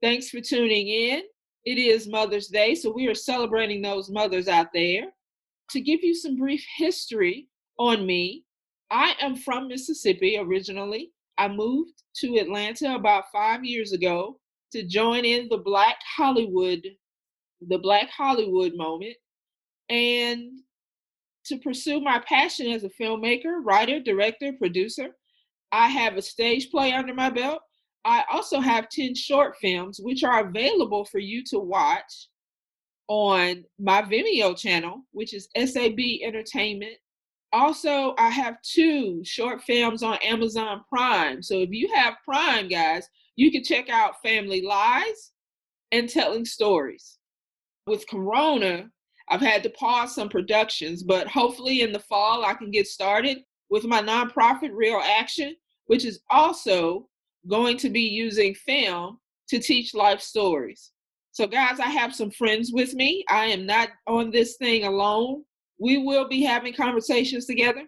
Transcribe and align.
Thanks 0.00 0.30
for 0.30 0.40
tuning 0.40 0.86
in. 0.86 1.22
It 1.64 1.76
is 1.76 2.06
Mother's 2.06 2.46
Day, 2.46 2.76
so 2.76 2.92
we 2.92 3.08
are 3.08 3.16
celebrating 3.16 3.82
those 3.82 4.08
mothers 4.08 4.46
out 4.46 4.68
there. 4.72 5.06
To 5.70 5.80
give 5.80 6.04
you 6.04 6.14
some 6.14 6.36
brief 6.36 6.64
history 6.76 7.48
on 7.80 8.06
me, 8.06 8.44
I 8.92 9.16
am 9.20 9.34
from 9.34 9.66
Mississippi 9.66 10.38
originally. 10.38 11.10
I 11.36 11.48
moved 11.48 12.04
to 12.18 12.36
Atlanta 12.36 12.94
about 12.94 13.24
five 13.32 13.64
years 13.64 13.90
ago 13.90 14.38
to 14.72 14.82
join 14.82 15.24
in 15.24 15.48
the 15.50 15.58
Black 15.58 15.98
Hollywood, 16.16 16.82
the 17.68 17.78
Black 17.78 18.10
Hollywood 18.10 18.74
moment, 18.74 19.16
and 19.88 20.60
to 21.44 21.58
pursue 21.58 22.00
my 22.00 22.22
passion 22.26 22.68
as 22.68 22.84
a 22.84 22.90
filmmaker, 22.90 23.60
writer, 23.64 24.00
director, 24.00 24.52
producer. 24.52 25.08
I 25.72 25.88
have 25.88 26.16
a 26.16 26.22
stage 26.22 26.70
play 26.70 26.92
under 26.92 27.14
my 27.14 27.30
belt. 27.30 27.62
I 28.04 28.24
also 28.30 28.60
have 28.60 28.88
10 28.88 29.14
short 29.14 29.56
films, 29.58 30.00
which 30.00 30.24
are 30.24 30.46
available 30.46 31.04
for 31.04 31.18
you 31.18 31.42
to 31.44 31.58
watch 31.58 32.28
on 33.08 33.64
my 33.78 34.02
Vimeo 34.02 34.56
channel, 34.56 35.02
which 35.12 35.34
is 35.34 35.48
SAB 35.56 35.98
Entertainment. 36.22 36.96
Also, 37.52 38.14
I 38.18 38.30
have 38.30 38.62
two 38.62 39.22
short 39.24 39.62
films 39.62 40.02
on 40.02 40.16
Amazon 40.22 40.82
Prime. 40.88 41.42
So 41.42 41.58
if 41.58 41.70
you 41.70 41.92
have 41.94 42.14
Prime, 42.24 42.68
guys, 42.68 43.08
you 43.36 43.50
can 43.50 43.62
check 43.62 43.88
out 43.88 44.22
Family 44.22 44.62
Lies 44.62 45.32
and 45.90 46.08
Telling 46.08 46.44
Stories. 46.44 47.18
With 47.86 48.08
Corona, 48.08 48.90
I've 49.28 49.40
had 49.40 49.62
to 49.64 49.70
pause 49.70 50.14
some 50.14 50.28
productions, 50.28 51.02
but 51.02 51.26
hopefully 51.26 51.80
in 51.80 51.92
the 51.92 51.98
fall 51.98 52.44
I 52.44 52.54
can 52.54 52.70
get 52.70 52.86
started 52.86 53.38
with 53.70 53.84
my 53.84 54.00
nonprofit 54.00 54.70
Real 54.72 55.00
Action, 55.04 55.56
which 55.86 56.04
is 56.04 56.20
also 56.30 57.08
going 57.48 57.76
to 57.78 57.90
be 57.90 58.02
using 58.02 58.54
film 58.54 59.18
to 59.48 59.58
teach 59.58 59.94
life 59.94 60.20
stories. 60.20 60.92
So, 61.32 61.46
guys, 61.46 61.80
I 61.80 61.88
have 61.88 62.14
some 62.14 62.30
friends 62.30 62.72
with 62.72 62.94
me. 62.94 63.24
I 63.28 63.46
am 63.46 63.66
not 63.66 63.88
on 64.06 64.30
this 64.30 64.56
thing 64.58 64.84
alone. 64.84 65.44
We 65.78 65.98
will 65.98 66.28
be 66.28 66.42
having 66.42 66.74
conversations 66.74 67.46
together. 67.46 67.84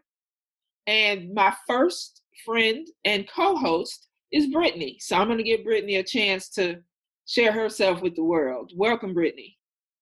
And 0.87 1.33
my 1.33 1.55
first 1.69 2.23
friend 2.45 2.87
and 3.05 3.29
co 3.29 3.55
host 3.57 4.09
is 4.33 4.49
Brittany. 4.49 4.97
So 5.01 5.17
I'm 5.17 5.29
going 5.29 5.39
to 5.39 5.45
give 5.45 5.63
Brittany 5.63 5.97
a 5.97 6.03
chance 6.03 6.49
to 6.51 6.81
share 7.27 7.53
herself 7.53 8.03
with 8.03 8.17
the 8.17 8.25
world. 8.25 8.73
Welcome, 8.75 9.15
Brittany. 9.15 9.57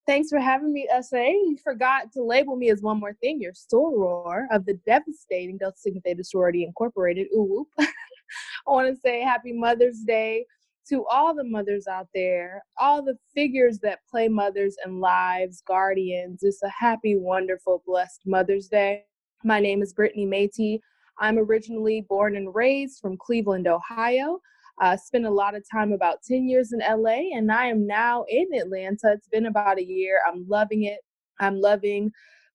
Thanks 0.05 0.29
for 0.29 0.39
having 0.39 0.73
me, 0.73 0.87
SA. 1.01 1.17
You 1.17 1.57
forgot 1.63 2.11
to 2.13 2.23
label 2.23 2.57
me 2.57 2.69
as 2.69 2.81
one 2.81 2.99
more 2.99 3.13
thing. 3.21 3.39
Your 3.39 3.53
soror 3.53 4.47
of 4.51 4.65
the 4.65 4.73
devastating 4.85 5.57
Delta 5.57 5.77
Sigma 5.77 6.01
Theta 6.01 6.23
Sorority 6.23 6.65
Incorporated. 6.65 7.27
Ooh, 7.33 7.65
I 7.79 7.87
want 8.67 8.93
to 8.93 8.99
say 8.99 9.21
Happy 9.21 9.53
Mother's 9.53 9.99
Day 9.99 10.45
to 10.89 11.05
all 11.07 11.33
the 11.33 11.45
mothers 11.45 11.87
out 11.87 12.07
there, 12.13 12.61
all 12.77 13.01
the 13.01 13.17
figures 13.33 13.79
that 13.79 13.99
play 14.09 14.27
mothers 14.27 14.75
and 14.83 14.99
lives, 14.99 15.63
guardians. 15.65 16.43
It's 16.43 16.61
a 16.63 16.69
happy, 16.69 17.15
wonderful, 17.15 17.83
blessed 17.85 18.23
Mother's 18.25 18.67
Day. 18.67 19.05
My 19.45 19.61
name 19.61 19.81
is 19.81 19.93
Brittany 19.93 20.25
Métis. 20.25 20.79
I'm 21.19 21.37
originally 21.37 22.01
born 22.01 22.35
and 22.35 22.53
raised 22.53 22.99
from 22.99 23.17
Cleveland, 23.17 23.67
Ohio. 23.67 24.39
Uh, 24.81 24.97
spent 24.97 25.25
a 25.25 25.29
lot 25.29 25.55
of 25.55 25.63
time, 25.71 25.91
about 25.91 26.23
10 26.27 26.47
years 26.47 26.73
in 26.73 26.79
LA, 26.79 27.35
and 27.35 27.51
I 27.51 27.67
am 27.67 27.85
now 27.85 28.25
in 28.27 28.47
Atlanta. 28.53 29.11
It's 29.13 29.27
been 29.27 29.45
about 29.45 29.77
a 29.77 29.85
year. 29.85 30.19
I'm 30.27 30.45
loving 30.47 30.83
it. 30.83 30.99
I'm 31.39 31.59
loving 31.61 32.11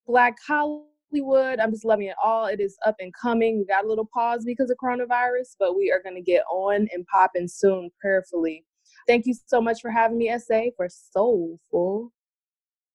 Black 0.06 0.36
Hollywood. 0.46 1.60
I'm 1.60 1.70
just 1.70 1.84
loving 1.84 2.08
it 2.08 2.16
all. 2.22 2.46
It 2.46 2.60
is 2.60 2.76
up 2.84 2.96
and 2.98 3.12
coming. 3.14 3.58
We 3.58 3.66
got 3.66 3.84
a 3.84 3.88
little 3.88 4.08
pause 4.12 4.44
because 4.44 4.70
of 4.70 4.78
coronavirus, 4.82 5.54
but 5.58 5.76
we 5.76 5.92
are 5.92 6.02
going 6.02 6.16
to 6.16 6.22
get 6.22 6.42
on 6.50 6.88
and 6.92 7.06
popping 7.06 7.46
soon, 7.46 7.90
prayerfully. 8.00 8.64
Thank 9.06 9.26
you 9.26 9.34
so 9.46 9.60
much 9.60 9.80
for 9.80 9.90
having 9.90 10.18
me, 10.18 10.36
SA, 10.38 10.70
for 10.76 10.88
soulful 10.88 12.12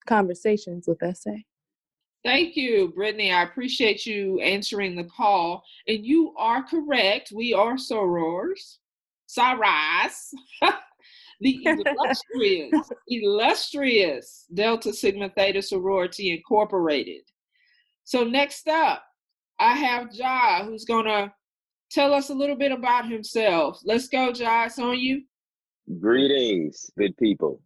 conversations 0.05 0.87
with 0.87 0.99
SA. 1.15 1.31
Thank 2.23 2.55
you, 2.55 2.93
Brittany. 2.95 3.33
I 3.33 3.43
appreciate 3.43 4.05
you 4.05 4.39
answering 4.39 4.95
the 4.95 5.03
call. 5.03 5.63
And 5.87 6.05
you 6.05 6.33
are 6.37 6.63
correct. 6.63 7.33
We 7.35 7.53
are 7.53 7.75
sorors, 7.75 8.77
sorors. 9.27 10.33
the 11.41 11.59
illustrious, 11.65 12.89
illustrious 13.07 14.45
Delta 14.53 14.93
Sigma 14.93 15.29
Theta 15.29 15.61
Sorority 15.61 16.31
Incorporated. 16.31 17.23
So 18.05 18.23
next 18.23 18.67
up, 18.67 19.03
I 19.59 19.75
have 19.75 20.13
Ja, 20.13 20.65
who's 20.65 20.85
gonna 20.85 21.33
tell 21.91 22.13
us 22.13 22.29
a 22.29 22.33
little 22.33 22.55
bit 22.55 22.71
about 22.71 23.09
himself. 23.09 23.79
Let's 23.83 24.07
go, 24.07 24.31
Ja. 24.33 24.65
It's 24.65 24.79
on 24.79 24.99
you. 24.99 25.23
Greetings, 25.99 26.89
good 26.97 27.15
people. 27.17 27.61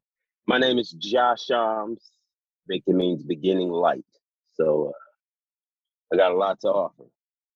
My 0.47 0.57
name 0.57 0.79
is 0.79 0.95
Ja 0.99 1.35
Shams. 1.35 2.11
Victor 2.67 2.93
means 2.93 3.23
beginning 3.23 3.69
light. 3.69 4.05
So 4.53 4.87
uh, 4.93 6.13
I 6.13 6.17
got 6.17 6.31
a 6.31 6.35
lot 6.35 6.59
to 6.61 6.67
offer. 6.67 7.03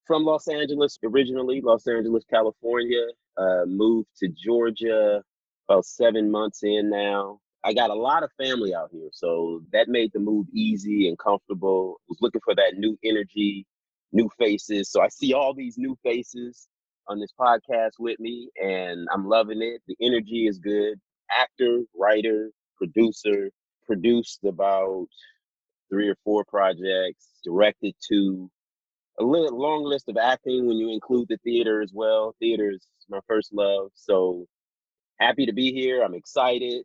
From 0.05 0.23
Los 0.23 0.47
Angeles, 0.47 0.97
originally, 1.03 1.61
Los 1.61 1.87
Angeles, 1.87 2.23
California, 2.29 3.05
uh, 3.37 3.65
moved 3.65 4.09
to 4.17 4.29
Georgia 4.29 5.23
about 5.67 5.85
seven 5.85 6.31
months 6.31 6.63
in 6.63 6.89
now. 6.89 7.39
I 7.63 7.73
got 7.73 7.91
a 7.91 7.95
lot 7.95 8.23
of 8.23 8.31
family 8.37 8.73
out 8.73 8.89
here, 8.91 9.09
so 9.13 9.61
that 9.71 9.87
made 9.87 10.11
the 10.13 10.19
move 10.19 10.47
easy 10.53 11.07
and 11.07 11.17
comfortable. 11.17 12.01
Was 12.09 12.17
looking 12.21 12.41
for 12.43 12.55
that 12.55 12.73
new 12.77 12.97
energy, 13.03 13.65
new 14.11 14.29
faces. 14.39 14.91
So 14.91 15.01
I 15.01 15.09
see 15.09 15.33
all 15.33 15.53
these 15.53 15.77
new 15.77 15.95
faces 16.03 16.67
on 17.07 17.19
this 17.19 17.33
podcast 17.39 17.91
with 17.99 18.19
me, 18.19 18.49
and 18.61 19.07
I'm 19.13 19.27
loving 19.27 19.61
it. 19.61 19.81
The 19.87 19.95
energy 20.01 20.47
is 20.47 20.57
good. 20.57 20.99
Actor, 21.39 21.83
writer, 21.95 22.49
producer, 22.77 23.51
produced 23.85 24.39
about 24.43 25.07
three 25.89 26.07
or 26.09 26.15
four 26.23 26.43
projects, 26.45 27.27
directed 27.43 27.93
to 28.09 28.49
a 29.21 29.55
long 29.55 29.83
list 29.83 30.09
of 30.09 30.17
acting 30.17 30.67
when 30.67 30.77
you 30.77 30.91
include 30.91 31.27
the 31.29 31.37
theater 31.43 31.81
as 31.81 31.91
well. 31.93 32.35
Theater 32.39 32.71
is 32.71 32.85
my 33.09 33.19
first 33.27 33.53
love. 33.53 33.91
So 33.95 34.45
happy 35.19 35.45
to 35.45 35.53
be 35.53 35.71
here. 35.73 36.03
I'm 36.03 36.15
excited 36.15 36.83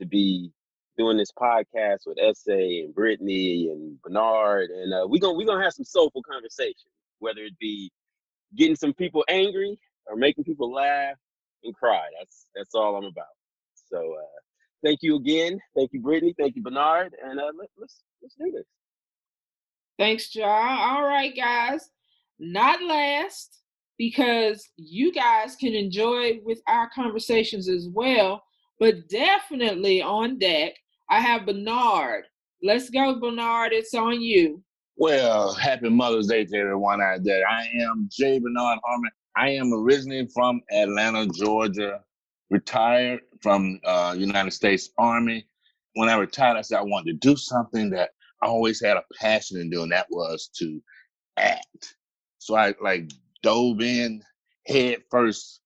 to 0.00 0.06
be 0.06 0.52
doing 0.98 1.16
this 1.16 1.32
podcast 1.32 2.00
with 2.06 2.18
SA 2.36 2.52
and 2.52 2.94
Brittany 2.94 3.68
and 3.70 4.00
Bernard. 4.02 4.70
And 4.70 4.92
uh, 4.92 5.06
we're 5.06 5.20
gonna 5.20 5.36
we're 5.36 5.46
gonna 5.46 5.64
have 5.64 5.72
some 5.74 5.84
soulful 5.84 6.22
conversation, 6.22 6.90
whether 7.18 7.40
it 7.42 7.58
be 7.58 7.90
getting 8.56 8.76
some 8.76 8.92
people 8.92 9.24
angry 9.28 9.78
or 10.06 10.16
making 10.16 10.44
people 10.44 10.72
laugh 10.72 11.16
and 11.64 11.74
cry. 11.74 12.06
That's 12.18 12.46
that's 12.54 12.74
all 12.74 12.96
I'm 12.96 13.04
about. 13.04 13.26
So 13.90 13.98
uh, 13.98 14.40
thank 14.84 15.00
you 15.02 15.16
again. 15.16 15.58
Thank 15.76 15.92
you, 15.92 16.00
Brittany. 16.00 16.34
Thank 16.38 16.56
you, 16.56 16.62
Bernard. 16.62 17.14
And 17.24 17.38
uh, 17.40 17.50
let, 17.58 17.68
let's 17.78 18.02
let's 18.22 18.34
do 18.34 18.50
this. 18.52 18.66
Thanks, 20.00 20.30
John. 20.30 20.78
All 20.80 21.04
right, 21.04 21.36
guys. 21.36 21.90
Not 22.38 22.82
last, 22.82 23.60
because 23.98 24.66
you 24.78 25.12
guys 25.12 25.56
can 25.56 25.74
enjoy 25.74 26.40
with 26.42 26.62
our 26.66 26.88
conversations 26.94 27.68
as 27.68 27.86
well, 27.92 28.42
but 28.78 29.10
definitely 29.10 30.00
on 30.00 30.38
deck, 30.38 30.72
I 31.10 31.20
have 31.20 31.44
Bernard. 31.44 32.24
Let's 32.62 32.88
go, 32.88 33.20
Bernard. 33.20 33.74
It's 33.74 33.92
on 33.92 34.22
you. 34.22 34.62
Well, 34.96 35.52
happy 35.52 35.90
Mother's 35.90 36.28
Day 36.28 36.46
to 36.46 36.56
everyone 36.56 37.02
out 37.02 37.22
there. 37.22 37.46
I 37.46 37.66
am 37.82 38.08
Jay 38.10 38.38
Bernard 38.38 38.78
Harmon. 38.82 39.10
I 39.36 39.50
am 39.50 39.70
originally 39.74 40.26
from 40.32 40.62
Atlanta, 40.72 41.26
Georgia, 41.26 42.00
retired 42.48 43.20
from 43.42 43.78
uh, 43.84 44.14
United 44.16 44.52
States 44.52 44.88
Army. 44.96 45.46
When 45.96 46.08
I 46.08 46.14
retired, 46.14 46.56
I 46.56 46.62
said 46.62 46.78
I 46.78 46.84
wanted 46.84 47.20
to 47.20 47.28
do 47.28 47.36
something 47.36 47.90
that 47.90 48.12
I 48.42 48.46
always 48.46 48.82
had 48.82 48.96
a 48.96 49.04
passion 49.18 49.60
in 49.60 49.70
doing. 49.70 49.90
That 49.90 50.06
was 50.10 50.48
to 50.58 50.82
act. 51.36 51.96
So 52.38 52.56
I 52.56 52.74
like 52.80 53.10
dove 53.42 53.80
in 53.80 54.22
head 54.66 55.02
first, 55.10 55.60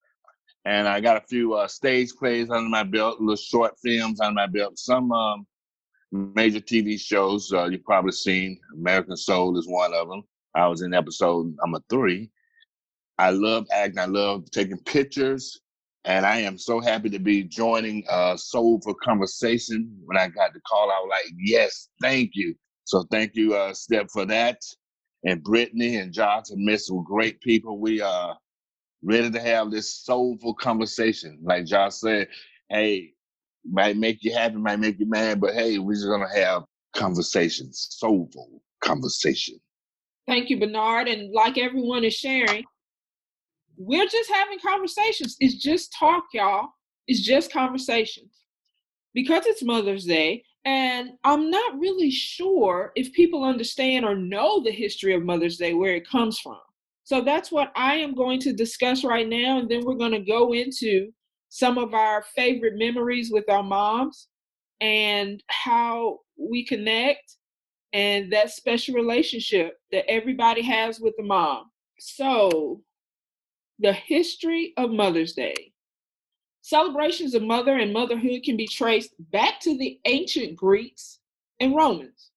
and 0.64 0.88
I 0.88 1.00
got 1.00 1.16
a 1.16 1.26
few 1.26 1.54
uh, 1.54 1.68
stage 1.68 2.10
plays 2.18 2.50
under 2.50 2.68
my 2.68 2.82
belt, 2.82 3.20
little 3.20 3.36
short 3.36 3.74
films 3.82 4.20
under 4.20 4.34
my 4.34 4.46
belt, 4.46 4.78
some 4.78 5.12
um, 5.12 5.46
major 6.12 6.60
TV 6.60 6.98
shows. 7.00 7.52
Uh, 7.52 7.66
you've 7.66 7.84
probably 7.84 8.12
seen 8.12 8.58
American 8.74 9.16
Soul 9.16 9.58
is 9.58 9.68
one 9.68 9.92
of 9.94 10.08
them. 10.08 10.22
I 10.54 10.66
was 10.68 10.82
in 10.82 10.94
episode 10.94 11.54
number 11.62 11.80
three. 11.90 12.30
I 13.18 13.30
love 13.30 13.66
acting. 13.72 13.98
I 13.98 14.06
love 14.06 14.50
taking 14.50 14.78
pictures. 14.78 15.60
And 16.06 16.26
I 16.26 16.38
am 16.38 16.58
so 16.58 16.80
happy 16.80 17.08
to 17.10 17.18
be 17.18 17.44
joining 17.44 18.04
uh, 18.10 18.36
for 18.52 18.94
Conversation. 19.02 19.90
When 20.04 20.18
I 20.18 20.28
got 20.28 20.52
the 20.52 20.60
call, 20.60 20.90
I 20.90 21.00
was 21.00 21.10
like, 21.10 21.32
yes, 21.38 21.88
thank 22.02 22.32
you. 22.34 22.54
So 22.84 23.04
thank 23.10 23.34
you, 23.34 23.54
uh, 23.54 23.72
Step, 23.74 24.08
for 24.12 24.26
that. 24.26 24.60
And 25.24 25.42
Brittany 25.42 25.96
and 25.96 26.12
Josh 26.12 26.50
and 26.50 26.62
Miss 26.64 26.90
great 27.06 27.40
people. 27.40 27.80
We 27.80 28.00
are 28.00 28.32
uh, 28.32 28.34
ready 29.02 29.30
to 29.30 29.40
have 29.40 29.70
this 29.70 30.04
soulful 30.04 30.54
conversation. 30.54 31.38
Like 31.42 31.66
Josh 31.66 31.94
said, 31.94 32.28
hey, 32.68 33.12
might 33.70 33.96
make 33.96 34.22
you 34.22 34.34
happy, 34.34 34.56
might 34.56 34.80
make 34.80 34.98
you 34.98 35.08
mad, 35.08 35.40
but 35.40 35.54
hey, 35.54 35.78
we're 35.78 35.94
just 35.94 36.06
gonna 36.06 36.34
have 36.34 36.64
conversations, 36.94 37.88
soulful 37.90 38.62
conversation. 38.82 39.58
Thank 40.26 40.50
you, 40.50 40.58
Bernard. 40.58 41.08
And 41.08 41.32
like 41.32 41.58
everyone 41.58 42.04
is 42.04 42.14
sharing, 42.14 42.64
we're 43.76 44.06
just 44.06 44.30
having 44.30 44.58
conversations. 44.58 45.36
It's 45.40 45.56
just 45.56 45.94
talk, 45.98 46.24
y'all. 46.32 46.68
It's 47.06 47.20
just 47.20 47.52
conversations. 47.52 48.32
Because 49.12 49.46
it's 49.46 49.62
Mother's 49.62 50.04
Day, 50.06 50.44
and 50.64 51.10
I'm 51.24 51.50
not 51.50 51.78
really 51.78 52.10
sure 52.10 52.92
if 52.96 53.12
people 53.12 53.44
understand 53.44 54.04
or 54.04 54.14
know 54.14 54.62
the 54.62 54.70
history 54.70 55.14
of 55.14 55.22
Mother's 55.22 55.58
Day, 55.58 55.74
where 55.74 55.94
it 55.94 56.08
comes 56.08 56.38
from. 56.38 56.58
So 57.04 57.20
that's 57.20 57.52
what 57.52 57.70
I 57.76 57.96
am 57.96 58.14
going 58.14 58.40
to 58.40 58.52
discuss 58.52 59.04
right 59.04 59.28
now. 59.28 59.58
And 59.58 59.68
then 59.68 59.84
we're 59.84 59.94
going 59.94 60.12
to 60.12 60.20
go 60.20 60.54
into 60.54 61.10
some 61.50 61.76
of 61.76 61.92
our 61.92 62.24
favorite 62.34 62.74
memories 62.76 63.30
with 63.30 63.48
our 63.50 63.62
moms 63.62 64.28
and 64.80 65.42
how 65.48 66.20
we 66.38 66.64
connect 66.64 67.36
and 67.92 68.32
that 68.32 68.50
special 68.50 68.94
relationship 68.94 69.78
that 69.92 70.10
everybody 70.10 70.62
has 70.62 70.98
with 70.98 71.14
the 71.18 71.24
mom. 71.24 71.70
So, 71.98 72.80
the 73.78 73.92
history 73.92 74.72
of 74.76 74.90
Mother's 74.90 75.34
Day. 75.34 75.73
Celebrations 76.64 77.34
of 77.34 77.42
mother 77.42 77.76
and 77.76 77.92
motherhood 77.92 78.42
can 78.42 78.56
be 78.56 78.66
traced 78.66 79.12
back 79.30 79.60
to 79.60 79.76
the 79.76 80.00
ancient 80.06 80.56
Greeks 80.56 81.18
and 81.60 81.76
Romans. 81.76 82.30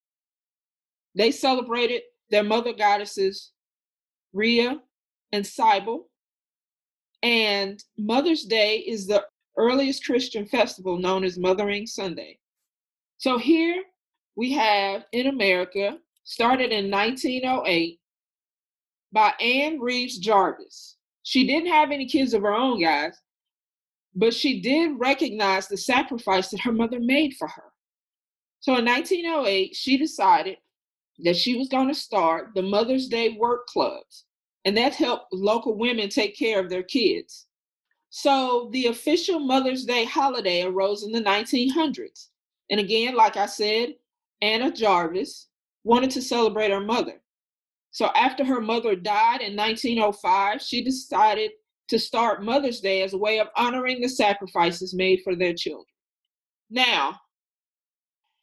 They 1.15 1.31
celebrated 1.31 2.01
their 2.29 2.43
mother 2.43 2.73
goddesses, 2.73 3.53
Rhea 4.33 4.81
and 5.31 5.47
Cybele. 5.47 6.09
And 7.23 7.81
Mother's 7.97 8.43
Day 8.43 8.79
is 8.79 9.07
the 9.07 9.23
earliest 9.55 10.05
Christian 10.05 10.45
festival 10.45 10.97
known 10.97 11.23
as 11.23 11.39
Mothering 11.39 11.87
Sunday. 11.87 12.37
So 13.19 13.37
here 13.37 13.81
we 14.35 14.51
have 14.51 15.05
in 15.13 15.27
America, 15.27 15.99
started 16.25 16.73
in 16.73 16.91
1908 16.91 17.97
by 19.13 19.29
Ann 19.39 19.79
Reeves 19.79 20.17
Jarvis. 20.17 20.97
She 21.23 21.47
didn't 21.47 21.71
have 21.71 21.91
any 21.91 22.05
kids 22.05 22.33
of 22.33 22.41
her 22.41 22.53
own, 22.53 22.81
guys, 22.81 23.17
but 24.17 24.33
she 24.33 24.59
did 24.59 24.99
recognize 24.99 25.67
the 25.67 25.77
sacrifice 25.77 26.49
that 26.49 26.61
her 26.61 26.71
mother 26.71 26.99
made 26.99 27.35
for 27.35 27.47
her. 27.47 27.71
So 28.61 28.75
in 28.75 28.85
1908, 28.85 29.75
she 29.75 29.95
decided 29.95 30.57
that 31.19 31.35
she 31.35 31.55
was 31.55 31.69
going 31.69 31.87
to 31.87 31.93
start 31.93 32.49
the 32.55 32.63
Mother's 32.63 33.07
Day 33.07 33.37
work 33.39 33.67
clubs, 33.67 34.25
and 34.65 34.75
that 34.75 34.95
helped 34.95 35.31
local 35.31 35.77
women 35.77 36.09
take 36.09 36.35
care 36.35 36.59
of 36.59 36.67
their 36.67 36.81
kids. 36.81 37.45
So 38.09 38.69
the 38.73 38.87
official 38.87 39.39
Mother's 39.39 39.85
Day 39.85 40.03
holiday 40.03 40.63
arose 40.63 41.03
in 41.03 41.11
the 41.11 41.21
1900s. 41.21 42.29
And 42.71 42.79
again, 42.79 43.15
like 43.15 43.37
I 43.37 43.45
said, 43.45 43.93
Anna 44.41 44.71
Jarvis 44.71 45.49
wanted 45.83 46.09
to 46.11 46.23
celebrate 46.23 46.71
her 46.71 46.79
mother. 46.79 47.21
So 47.91 48.07
after 48.15 48.43
her 48.43 48.61
mother 48.61 48.95
died 48.95 49.41
in 49.41 49.55
1905, 49.55 50.59
she 50.59 50.83
decided 50.83 51.51
to 51.87 51.99
start 51.99 52.43
Mother's 52.43 52.81
Day 52.81 53.01
as 53.01 53.13
a 53.13 53.17
way 53.17 53.39
of 53.39 53.47
honoring 53.55 54.01
the 54.01 54.09
sacrifices 54.09 54.93
made 54.93 55.21
for 55.23 55.35
their 55.35 55.53
children. 55.53 55.85
Now, 56.69 57.19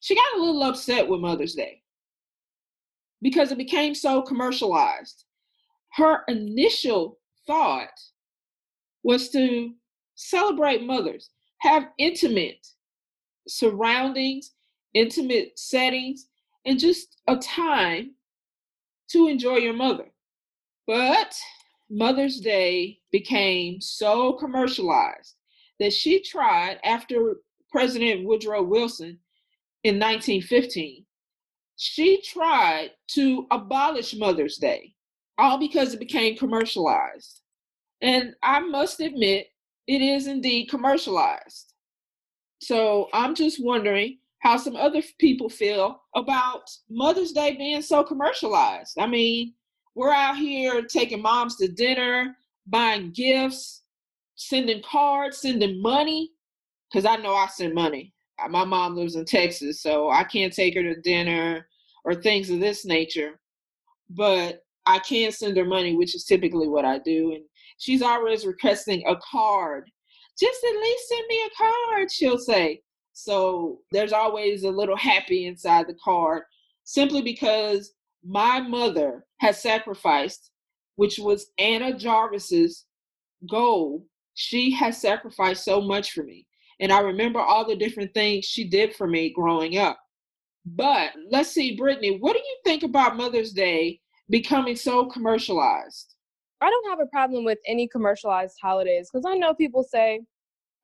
she 0.00 0.14
got 0.14 0.36
a 0.36 0.40
little 0.40 0.62
upset 0.62 1.08
with 1.08 1.20
Mother's 1.20 1.54
Day 1.54 1.82
because 3.22 3.52
it 3.52 3.58
became 3.58 3.94
so 3.94 4.22
commercialized. 4.22 5.24
Her 5.92 6.24
initial 6.28 7.18
thought 7.46 7.98
was 9.02 9.28
to 9.30 9.72
celebrate 10.14 10.84
mothers, 10.84 11.30
have 11.58 11.88
intimate 11.98 12.66
surroundings, 13.46 14.52
intimate 14.94 15.58
settings, 15.58 16.28
and 16.66 16.78
just 16.78 17.20
a 17.28 17.36
time 17.36 18.12
to 19.10 19.28
enjoy 19.28 19.56
your 19.56 19.74
mother. 19.74 20.06
But 20.86 21.34
Mother's 21.90 22.40
Day 22.40 22.98
became 23.12 23.80
so 23.80 24.32
commercialized 24.34 25.36
that 25.80 25.92
she 25.92 26.22
tried 26.22 26.78
after 26.84 27.36
President 27.70 28.24
Woodrow 28.24 28.62
Wilson 28.62 29.18
in 29.82 29.98
1915, 29.98 31.04
she 31.76 32.22
tried 32.22 32.92
to 33.08 33.46
abolish 33.50 34.14
Mother's 34.14 34.56
Day, 34.56 34.94
all 35.38 35.58
because 35.58 35.92
it 35.92 36.00
became 36.00 36.36
commercialized. 36.36 37.42
And 38.00 38.34
I 38.42 38.60
must 38.60 39.00
admit, 39.00 39.48
it 39.86 40.00
is 40.00 40.26
indeed 40.26 40.70
commercialized. 40.70 41.74
So 42.60 43.08
I'm 43.12 43.34
just 43.34 43.62
wondering 43.62 44.18
how 44.38 44.56
some 44.56 44.76
other 44.76 45.02
people 45.18 45.48
feel 45.48 46.00
about 46.14 46.70
Mother's 46.88 47.32
Day 47.32 47.56
being 47.56 47.82
so 47.82 48.02
commercialized. 48.04 48.98
I 48.98 49.06
mean, 49.06 49.54
we're 49.94 50.12
out 50.12 50.36
here 50.36 50.82
taking 50.82 51.22
moms 51.22 51.56
to 51.56 51.68
dinner, 51.68 52.36
buying 52.66 53.12
gifts, 53.12 53.82
sending 54.36 54.82
cards, 54.82 55.38
sending 55.38 55.80
money. 55.80 56.30
Because 56.90 57.06
I 57.06 57.16
know 57.16 57.34
I 57.34 57.46
send 57.46 57.74
money. 57.74 58.12
Uh, 58.42 58.48
my 58.48 58.64
mom 58.64 58.96
lives 58.96 59.16
in 59.16 59.24
Texas, 59.24 59.82
so 59.82 60.10
I 60.10 60.24
can't 60.24 60.52
take 60.52 60.74
her 60.74 60.82
to 60.82 61.00
dinner 61.00 61.66
or 62.04 62.14
things 62.14 62.50
of 62.50 62.60
this 62.60 62.84
nature. 62.84 63.40
But 64.10 64.62
I 64.86 64.98
can 65.00 65.32
send 65.32 65.56
her 65.56 65.64
money, 65.64 65.96
which 65.96 66.14
is 66.14 66.24
typically 66.24 66.68
what 66.68 66.84
I 66.84 66.98
do. 66.98 67.32
And 67.32 67.42
she's 67.78 68.02
always 68.02 68.46
requesting 68.46 69.02
a 69.06 69.16
card. 69.16 69.90
Just 70.38 70.64
at 70.64 70.80
least 70.80 71.08
send 71.08 71.26
me 71.28 71.40
a 71.46 71.56
card, 71.56 72.12
she'll 72.12 72.38
say. 72.38 72.82
So 73.12 73.80
there's 73.92 74.12
always 74.12 74.64
a 74.64 74.70
little 74.70 74.96
happy 74.96 75.46
inside 75.46 75.86
the 75.86 75.96
card 76.04 76.42
simply 76.84 77.22
because 77.22 77.94
my 78.26 78.60
mother 78.60 79.24
has 79.38 79.60
sacrificed, 79.60 80.50
which 80.96 81.18
was 81.18 81.52
Anna 81.58 81.96
Jarvis's 81.96 82.86
goal. 83.48 84.06
She 84.34 84.70
has 84.72 85.00
sacrificed 85.00 85.64
so 85.64 85.80
much 85.80 86.12
for 86.12 86.22
me. 86.24 86.46
And 86.80 86.92
I 86.92 87.00
remember 87.00 87.40
all 87.40 87.66
the 87.66 87.76
different 87.76 88.12
things 88.14 88.44
she 88.44 88.68
did 88.68 88.94
for 88.96 89.06
me 89.06 89.32
growing 89.32 89.78
up. 89.78 89.98
But 90.66 91.12
let's 91.30 91.50
see, 91.50 91.76
Brittany, 91.76 92.18
what 92.18 92.32
do 92.32 92.38
you 92.38 92.56
think 92.64 92.82
about 92.82 93.16
Mother's 93.16 93.52
Day 93.52 94.00
becoming 94.30 94.76
so 94.76 95.06
commercialized? 95.06 96.14
I 96.60 96.70
don't 96.70 96.88
have 96.88 97.00
a 97.00 97.06
problem 97.06 97.44
with 97.44 97.58
any 97.68 97.86
commercialized 97.86 98.56
holidays 98.60 99.10
because 99.12 99.26
I 99.26 99.36
know 99.36 99.52
people 99.54 99.84
say, 99.84 100.20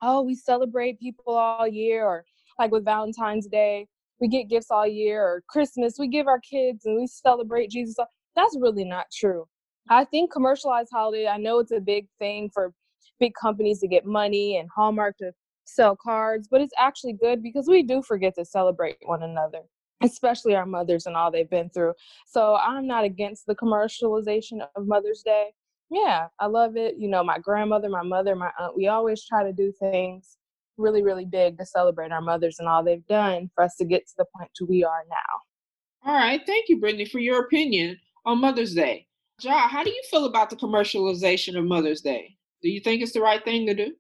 oh, 0.03 0.21
we 0.23 0.35
celebrate 0.35 1.01
people 1.01 1.35
all 1.35 1.67
year, 1.67 2.05
or 2.05 2.25
like 2.59 2.71
with 2.71 2.85
Valentine's 2.85 3.47
Day, 3.47 3.87
we 4.21 4.29
get 4.29 4.49
gifts 4.49 4.71
all 4.71 4.87
year, 4.87 5.23
or 5.23 5.43
Christmas, 5.49 5.97
we 5.99 6.09
give 6.09 6.27
our 6.27 6.41
kids 6.41 6.85
and 6.85 6.97
we 6.97 7.07
celebrate 7.07 7.71
Jesus. 7.71 7.97
That's 8.37 8.57
really 8.61 8.85
not 8.85 9.07
true. 9.13 9.47
I 9.89 10.05
think 10.05 10.33
commercialized 10.33 10.91
holiday, 10.93 11.27
I 11.27 11.39
know 11.39 11.59
it's 11.59 11.73
a 11.73 11.81
big 11.81 12.07
thing 12.19 12.51
for 12.53 12.73
big 13.19 13.33
companies 13.41 13.81
to 13.81 13.89
get 13.89 14.05
money 14.05 14.59
and 14.59 14.69
Hallmark 14.75 15.17
to 15.19 15.33
sell 15.65 15.97
cards, 15.97 16.49
but 16.51 16.61
it's 16.61 16.75
actually 16.79 17.15
good 17.15 17.43
because 17.43 17.67
we 17.69 17.83
do 17.83 18.03
forget 18.03 18.35
to 18.37 18.45
celebrate 18.45 18.97
one 19.03 19.23
another, 19.23 19.61
especially 20.03 20.55
our 20.55 20.67
mothers 20.67 21.07
and 21.07 21.17
all 21.17 21.31
they've 21.31 21.51
been 21.51 21.71
through. 21.71 21.95
So 22.27 22.57
I'm 22.57 22.87
not 22.87 23.05
against 23.05 23.47
the 23.47 23.55
commercialization 23.55 24.61
of 24.77 24.87
Mother's 24.87 25.23
Day. 25.23 25.53
Yeah, 25.91 26.29
I 26.39 26.47
love 26.47 26.77
it. 26.77 26.97
You 26.99 27.09
know, 27.09 27.25
my 27.25 27.39
grandmother, 27.39 27.89
my 27.89 28.03
mother, 28.03 28.37
my 28.37 28.51
aunt, 28.59 28.77
we 28.77 28.87
always 28.87 29.25
try 29.25 29.43
to 29.43 29.53
do 29.53 29.73
things 29.73 30.37
really, 30.81 31.03
really 31.03 31.25
big 31.25 31.59
to 31.59 31.67
celebrate 31.67 32.13
our 32.13 32.21
mothers 32.21 32.59
and 32.59 32.69
all 32.69 32.83
they've 32.83 33.07
done 33.07 33.51
for 33.55 33.65
us 33.65 33.77
to 33.77 33.85
get 33.85 34.07
to 34.07 34.15
the 34.19 34.27
point 34.37 34.51
to 34.57 34.65
we 34.65 34.83
are 34.85 35.05
now. 35.09 36.11
All 36.11 36.15
right. 36.15 36.41
Thank 36.47 36.69
you, 36.69 36.81
Brittany, 36.81 37.05
for 37.05 37.19
your 37.19 37.45
opinion 37.45 37.99
on 38.25 38.41
Mother's 38.41 38.75
Day. 38.75 39.07
Ja, 39.43 39.69
how 39.69 39.85
do 39.85 39.91
you 39.91 40.03
feel 40.11 40.25
about 40.27 40.51
the 40.51 40.57
commercialization 40.57 41.59
of 41.59 41.65
Mother's 41.65 42.01
Day? 42.01 42.37
Do 42.63 42.69
you 42.69 42.81
think 42.81 43.03
it's 43.03 43.13
the 43.13 43.21
right 43.21 43.43
thing 43.45 43.67
to 43.67 43.75
do? 43.75 43.93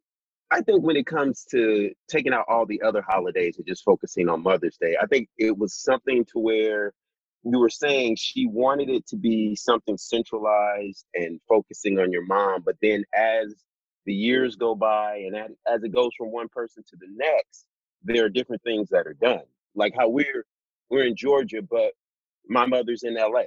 I 0.50 0.60
think 0.62 0.82
when 0.82 0.96
it 0.96 1.06
comes 1.06 1.44
to 1.52 1.90
taking 2.08 2.32
out 2.32 2.44
all 2.48 2.66
the 2.66 2.82
other 2.82 3.02
holidays 3.06 3.56
and 3.56 3.66
just 3.66 3.84
focusing 3.84 4.28
on 4.28 4.42
Mother's 4.42 4.76
Day, 4.80 4.96
I 5.00 5.06
think 5.06 5.28
it 5.38 5.56
was 5.56 5.74
something 5.74 6.24
to 6.32 6.38
where 6.38 6.92
you 7.44 7.58
were 7.58 7.70
saying 7.70 8.16
she 8.16 8.46
wanted 8.46 8.90
it 8.90 9.06
to 9.08 9.16
be 9.16 9.54
something 9.56 9.96
centralized 9.96 11.06
and 11.14 11.40
focusing 11.48 11.98
on 11.98 12.12
your 12.12 12.26
mom. 12.26 12.62
But 12.64 12.76
then 12.82 13.04
as 13.14 13.54
the 14.06 14.14
years 14.14 14.56
go 14.56 14.74
by 14.74 15.16
and 15.26 15.36
as 15.68 15.82
it 15.82 15.92
goes 15.92 16.10
from 16.16 16.32
one 16.32 16.48
person 16.48 16.82
to 16.88 16.96
the 16.96 17.06
next, 17.14 17.66
there 18.02 18.24
are 18.24 18.28
different 18.28 18.62
things 18.62 18.88
that 18.90 19.06
are 19.06 19.14
done. 19.14 19.44
Like 19.74 19.94
how 19.96 20.08
we're 20.08 20.44
we're 20.90 21.04
in 21.04 21.16
Georgia, 21.16 21.62
but 21.62 21.92
my 22.48 22.66
mother's 22.66 23.04
in 23.04 23.14
LA. 23.14 23.44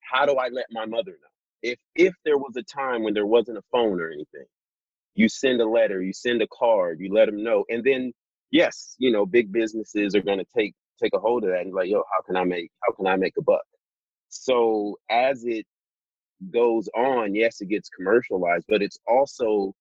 How 0.00 0.26
do 0.26 0.34
I 0.34 0.48
let 0.48 0.66
my 0.70 0.86
mother 0.86 1.12
know? 1.12 1.28
If 1.62 1.78
if 1.94 2.14
there 2.24 2.38
was 2.38 2.56
a 2.56 2.62
time 2.62 3.02
when 3.02 3.14
there 3.14 3.26
wasn't 3.26 3.58
a 3.58 3.62
phone 3.72 4.00
or 4.00 4.10
anything, 4.10 4.46
you 5.14 5.28
send 5.28 5.60
a 5.60 5.68
letter, 5.68 6.02
you 6.02 6.12
send 6.12 6.42
a 6.42 6.48
card, 6.48 6.98
you 7.00 7.12
let 7.12 7.26
them 7.26 7.42
know, 7.42 7.64
and 7.68 7.82
then 7.82 8.12
yes, 8.50 8.94
you 8.98 9.10
know, 9.10 9.26
big 9.26 9.52
businesses 9.52 10.14
are 10.14 10.22
going 10.22 10.38
to 10.38 10.46
take 10.56 10.74
take 11.02 11.14
a 11.14 11.18
hold 11.18 11.44
of 11.44 11.50
that 11.50 11.62
and 11.62 11.74
like, 11.74 11.88
yo, 11.88 12.02
how 12.12 12.22
can 12.24 12.36
I 12.36 12.44
make 12.44 12.70
how 12.84 12.92
can 12.92 13.06
I 13.06 13.16
make 13.16 13.34
a 13.38 13.42
buck? 13.42 13.62
So 14.28 14.98
as 15.10 15.44
it 15.44 15.66
goes 16.50 16.88
on, 16.96 17.34
yes, 17.34 17.60
it 17.60 17.68
gets 17.68 17.88
commercialized, 17.88 18.66
but 18.68 18.82
it's 18.82 18.98
also 19.06 19.74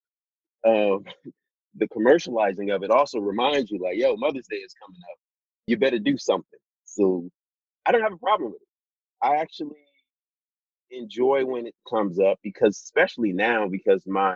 uh, 0.65 0.97
the 1.75 1.87
commercializing 1.95 2.73
of 2.73 2.83
it 2.83 2.91
also 2.91 3.19
reminds 3.19 3.71
you, 3.71 3.79
like, 3.81 3.97
yo, 3.97 4.15
Mother's 4.17 4.47
Day 4.49 4.57
is 4.57 4.73
coming 4.81 4.99
up. 5.11 5.17
You 5.67 5.77
better 5.77 5.99
do 5.99 6.17
something. 6.17 6.59
So 6.85 7.29
I 7.85 7.91
don't 7.91 8.01
have 8.01 8.13
a 8.13 8.17
problem 8.17 8.51
with 8.51 8.61
it. 8.61 9.25
I 9.25 9.37
actually 9.37 9.77
enjoy 10.91 11.45
when 11.45 11.67
it 11.67 11.75
comes 11.89 12.19
up 12.19 12.37
because, 12.43 12.77
especially 12.77 13.31
now, 13.31 13.67
because 13.67 14.03
my 14.05 14.35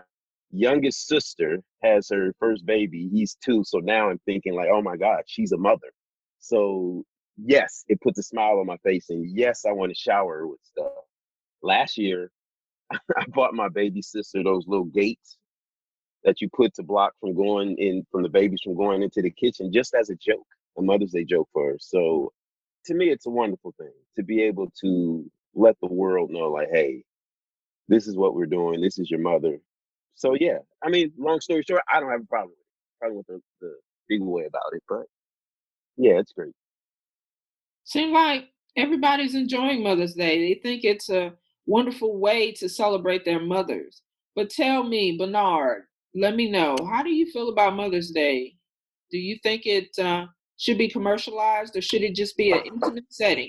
youngest 0.51 1.08
sister 1.08 1.60
has 1.84 2.08
her 2.10 2.34
first 2.39 2.65
baby. 2.65 3.10
He's 3.12 3.36
two. 3.44 3.63
So 3.65 3.79
now 3.79 4.10
I'm 4.10 4.20
thinking, 4.25 4.55
like, 4.55 4.70
oh 4.72 4.82
my 4.82 4.96
God, 4.96 5.24
she's 5.27 5.51
a 5.51 5.58
mother. 5.58 5.91
So, 6.39 7.03
yes, 7.38 7.84
it 7.88 8.00
puts 8.01 8.20
a 8.20 8.24
smile 8.24 8.60
on 8.60 8.67
my 8.67 8.77
face. 8.77 9.10
And 9.10 9.25
yes, 9.36 9.65
I 9.67 9.72
want 9.72 9.91
to 9.91 9.96
shower 9.96 10.48
with 10.48 10.60
stuff. 10.63 10.91
Last 11.65 11.98
year, 11.98 12.29
I 12.91 13.25
bought 13.29 13.55
my 13.55 13.69
baby 13.69 14.03
sister 14.03 14.43
those 14.43 14.67
little 14.67 14.86
gates 14.86 15.38
that 16.24 16.39
you 16.39 16.48
put 16.55 16.75
to 16.75 16.84
block 16.84 17.13
from 17.19 17.36
going 17.36 17.75
in 17.79 18.05
from 18.12 18.22
the 18.22 18.29
babies 18.29 18.60
from 18.63 18.75
going 18.75 19.01
into 19.01 19.24
the 19.24 19.31
kitchen 19.31 19.74
just 19.74 19.95
as 19.95 20.12
a 20.12 20.15
joke, 20.15 20.45
a 20.77 20.84
Mother's 20.84 21.12
Day 21.12 21.24
joke 21.24 21.50
for 21.51 21.72
her. 21.72 21.77
So 21.79 22.31
to 22.86 22.93
me 22.93 23.10
it's 23.10 23.25
a 23.25 23.31
wonderful 23.31 23.74
thing 23.79 23.91
to 24.15 24.24
be 24.24 24.43
able 24.43 24.72
to 24.81 25.29
let 25.55 25.75
the 25.81 25.91
world 25.91 26.29
know 26.29 26.51
like, 26.51 26.69
hey, 26.72 27.03
this 27.88 28.07
is 28.07 28.15
what 28.15 28.36
we're 28.36 28.45
doing, 28.45 28.79
this 28.79 29.00
is 29.00 29.10
your 29.10 29.19
mother. 29.19 29.57
So 30.13 30.36
yeah, 30.39 30.60
I 30.84 30.89
mean, 30.89 31.12
long 31.17 31.41
story 31.41 31.63
short, 31.67 31.81
I 31.91 32.00
don't 32.00 32.12
have 32.12 32.22
a 32.22 32.27
problem 32.27 32.51
with 32.51 32.60
it. 32.60 33.00
Problem 33.00 33.17
with 33.17 33.27
the, 33.27 33.41
the 33.62 33.74
big 34.07 34.22
way 34.22 34.45
about 34.45 34.72
it, 34.74 34.84
but 34.88 35.05
yeah, 35.98 36.13
it's 36.13 36.31
great. 36.31 36.53
Seems 37.86 38.13
like 38.13 38.50
everybody's 38.77 39.34
enjoying 39.34 39.81
Mother's 39.81 40.13
Day. 40.13 40.53
They 40.53 40.60
think 40.62 40.84
it's 40.84 41.10
a 41.10 41.34
wonderful 41.65 42.17
way 42.19 42.51
to 42.53 42.69
celebrate 42.69 43.25
their 43.25 43.39
mothers. 43.39 44.01
But 44.36 44.50
tell 44.50 44.84
me, 44.84 45.17
Bernard, 45.17 45.84
let 46.13 46.36
me 46.36 46.50
know. 46.50 46.75
How 46.89 47.03
do 47.03 47.10
you 47.10 47.25
feel 47.31 47.50
about 47.50 47.75
Mother's 47.75 48.12
Day? 48.12 48.55
Do 49.12 49.17
you 49.17 49.38
think 49.43 49.65
it 49.65 49.89
uh, 50.00 50.25
should 50.57 50.77
be 50.77 50.89
commercialized 50.89 51.75
or 51.75 51.81
should 51.81 52.01
it 52.01 52.15
just 52.15 52.38
be 52.38 52.51
an 52.51 52.62
intimate 52.65 53.05
setting 53.10 53.48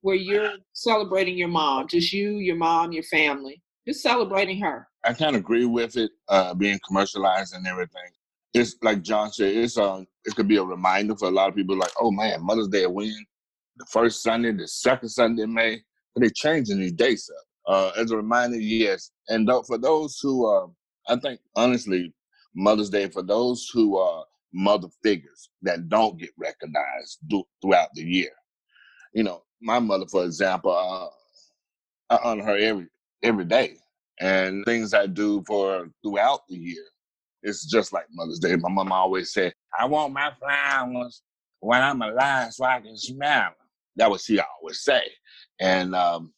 where 0.00 0.16
you're 0.16 0.52
celebrating 0.72 1.36
your 1.36 1.48
mom, 1.48 1.88
just 1.88 2.12
you, 2.12 2.38
your 2.38 2.56
mom, 2.56 2.92
your 2.92 3.02
family, 3.04 3.62
just 3.86 4.02
celebrating 4.02 4.60
her? 4.60 4.86
I 5.04 5.12
of 5.12 5.34
agree 5.34 5.66
with 5.66 5.96
it 5.96 6.10
uh, 6.28 6.54
being 6.54 6.78
commercialized 6.86 7.54
and 7.54 7.66
everything. 7.66 8.10
It's 8.54 8.76
like 8.82 9.02
John 9.02 9.32
said, 9.32 9.54
it's 9.54 9.76
uh, 9.76 10.02
it 10.24 10.34
could 10.36 10.48
be 10.48 10.56
a 10.56 10.62
reminder 10.62 11.16
for 11.16 11.28
a 11.28 11.32
lot 11.32 11.48
of 11.48 11.56
people 11.56 11.76
like, 11.76 11.90
oh 12.00 12.10
man, 12.10 12.44
Mother's 12.44 12.68
Day 12.68 12.86
when? 12.86 13.12
The 13.76 13.86
first 13.90 14.22
Sunday, 14.22 14.52
the 14.52 14.68
second 14.68 15.08
Sunday 15.08 15.42
in 15.42 15.52
May. 15.52 15.80
But 16.14 16.20
They're 16.20 16.30
changing 16.30 16.78
these 16.78 16.92
dates 16.92 17.28
up. 17.28 17.44
Uh, 17.66 17.90
as 17.96 18.10
a 18.10 18.16
reminder, 18.16 18.58
yes. 18.58 19.10
And 19.28 19.48
for 19.66 19.78
those 19.78 20.18
who 20.22 20.46
uh, 20.46 20.66
I 21.08 21.16
think 21.16 21.40
honestly, 21.56 22.12
Mother's 22.54 22.90
Day 22.90 23.08
for 23.08 23.22
those 23.22 23.68
who 23.72 23.96
are 23.96 24.24
mother 24.52 24.88
figures 25.02 25.50
that 25.62 25.88
don't 25.88 26.18
get 26.18 26.30
recognized 26.38 27.18
do, 27.26 27.42
throughout 27.60 27.88
the 27.94 28.02
year. 28.02 28.30
You 29.12 29.24
know, 29.24 29.42
my 29.60 29.80
mother, 29.80 30.06
for 30.06 30.24
example, 30.24 30.70
uh, 30.70 32.14
I 32.14 32.18
honor 32.22 32.44
her 32.44 32.56
every 32.56 32.86
every 33.22 33.44
day, 33.44 33.76
and 34.20 34.64
things 34.64 34.94
I 34.94 35.06
do 35.06 35.42
for 35.46 35.88
throughout 36.02 36.40
the 36.48 36.56
year. 36.56 36.84
It's 37.42 37.66
just 37.66 37.92
like 37.92 38.06
Mother's 38.12 38.38
Day. 38.38 38.56
My 38.56 38.70
mom 38.70 38.92
always 38.92 39.32
said, 39.32 39.54
"I 39.78 39.86
want 39.86 40.12
my 40.12 40.32
flowers 40.38 41.22
when 41.60 41.82
I'm 41.82 42.00
alive 42.02 42.52
so 42.52 42.64
I 42.64 42.80
can 42.80 42.96
smell 42.96 43.42
them." 43.42 43.52
That 43.96 44.10
was 44.10 44.24
she 44.24 44.40
always 44.40 44.82
say, 44.82 45.02
and 45.60 45.94
um, 45.94 46.32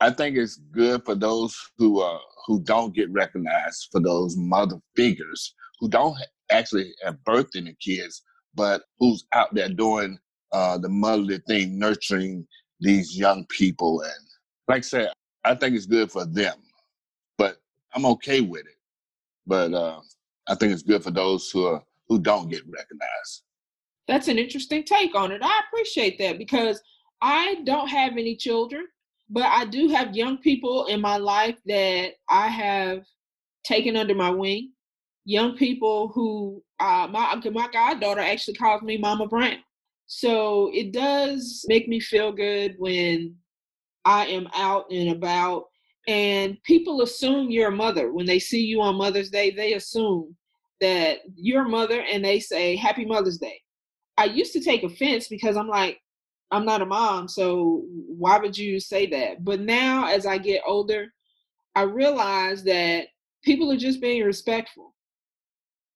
I 0.00 0.10
think 0.10 0.36
it's 0.36 0.56
good 0.56 1.04
for 1.04 1.14
those 1.14 1.56
who 1.78 2.00
uh, 2.00 2.18
who 2.46 2.60
don't 2.60 2.94
get 2.94 3.10
recognized, 3.10 3.88
for 3.90 4.00
those 4.00 4.36
mother 4.36 4.76
figures 4.96 5.54
who 5.80 5.88
don't 5.88 6.16
actually 6.50 6.92
have 7.02 7.16
birthed 7.26 7.56
any 7.56 7.74
kids, 7.80 8.22
but 8.54 8.82
who's 8.98 9.24
out 9.32 9.54
there 9.54 9.68
doing 9.68 10.18
uh, 10.52 10.78
the 10.78 10.88
motherly 10.88 11.40
thing, 11.48 11.78
nurturing 11.78 12.46
these 12.80 13.16
young 13.16 13.46
people. 13.46 14.00
And 14.02 14.12
like 14.68 14.78
I 14.78 14.80
said, 14.80 15.12
I 15.44 15.54
think 15.54 15.74
it's 15.74 15.86
good 15.86 16.10
for 16.10 16.24
them, 16.24 16.56
but 17.38 17.56
I'm 17.94 18.06
okay 18.06 18.40
with 18.40 18.66
it. 18.66 18.78
But 19.46 19.74
uh, 19.74 20.00
I 20.48 20.54
think 20.54 20.72
it's 20.72 20.82
good 20.82 21.02
for 21.02 21.10
those 21.10 21.50
who 21.50 21.66
are, 21.66 21.82
who 22.08 22.18
don't 22.18 22.50
get 22.50 22.62
recognized. 22.66 23.42
That's 24.06 24.28
an 24.28 24.38
interesting 24.38 24.84
take 24.84 25.14
on 25.14 25.32
it. 25.32 25.40
I 25.42 25.62
appreciate 25.66 26.18
that 26.18 26.38
because 26.38 26.80
I 27.22 27.56
don't 27.64 27.88
have 27.88 28.12
any 28.12 28.36
children 28.36 28.86
but 29.30 29.44
I 29.44 29.64
do 29.64 29.88
have 29.88 30.16
young 30.16 30.38
people 30.38 30.86
in 30.86 31.00
my 31.00 31.16
life 31.16 31.58
that 31.66 32.12
I 32.28 32.48
have 32.48 33.04
taken 33.64 33.96
under 33.96 34.14
my 34.14 34.30
wing. 34.30 34.72
Young 35.24 35.56
people 35.56 36.08
who 36.08 36.62
uh, 36.80 37.08
my 37.10 37.40
my 37.52 37.68
goddaughter 37.72 38.20
actually 38.20 38.54
calls 38.54 38.82
me 38.82 38.98
Mama 38.98 39.26
Brown. 39.26 39.58
So 40.06 40.70
it 40.74 40.92
does 40.92 41.64
make 41.68 41.88
me 41.88 41.98
feel 41.98 42.30
good 42.30 42.74
when 42.78 43.36
I 44.04 44.26
am 44.26 44.48
out 44.54 44.90
and 44.90 45.10
about 45.10 45.64
and 46.06 46.62
people 46.64 47.00
assume 47.00 47.50
you're 47.50 47.68
a 47.68 47.76
mother 47.76 48.12
when 48.12 48.26
they 48.26 48.38
see 48.38 48.60
you 48.60 48.82
on 48.82 48.96
Mother's 48.96 49.30
Day. 49.30 49.50
They 49.50 49.72
assume 49.72 50.36
that 50.80 51.20
you're 51.34 51.64
a 51.64 51.68
mother 51.68 52.02
and 52.02 52.22
they 52.24 52.40
say 52.40 52.76
Happy 52.76 53.06
Mother's 53.06 53.38
Day. 53.38 53.60
I 54.18 54.24
used 54.26 54.52
to 54.52 54.60
take 54.60 54.82
offense 54.82 55.28
because 55.28 55.56
I'm 55.56 55.68
like, 55.68 55.98
I'm 56.50 56.64
not 56.64 56.82
a 56.82 56.86
mom, 56.86 57.28
so 57.28 57.82
why 57.88 58.38
would 58.38 58.56
you 58.56 58.78
say 58.78 59.06
that? 59.06 59.44
But 59.44 59.60
now, 59.60 60.06
as 60.06 60.26
I 60.26 60.38
get 60.38 60.62
older, 60.66 61.06
I 61.74 61.82
realize 61.82 62.62
that 62.64 63.06
people 63.42 63.72
are 63.72 63.76
just 63.76 64.00
being 64.00 64.24
respectful. 64.24 64.94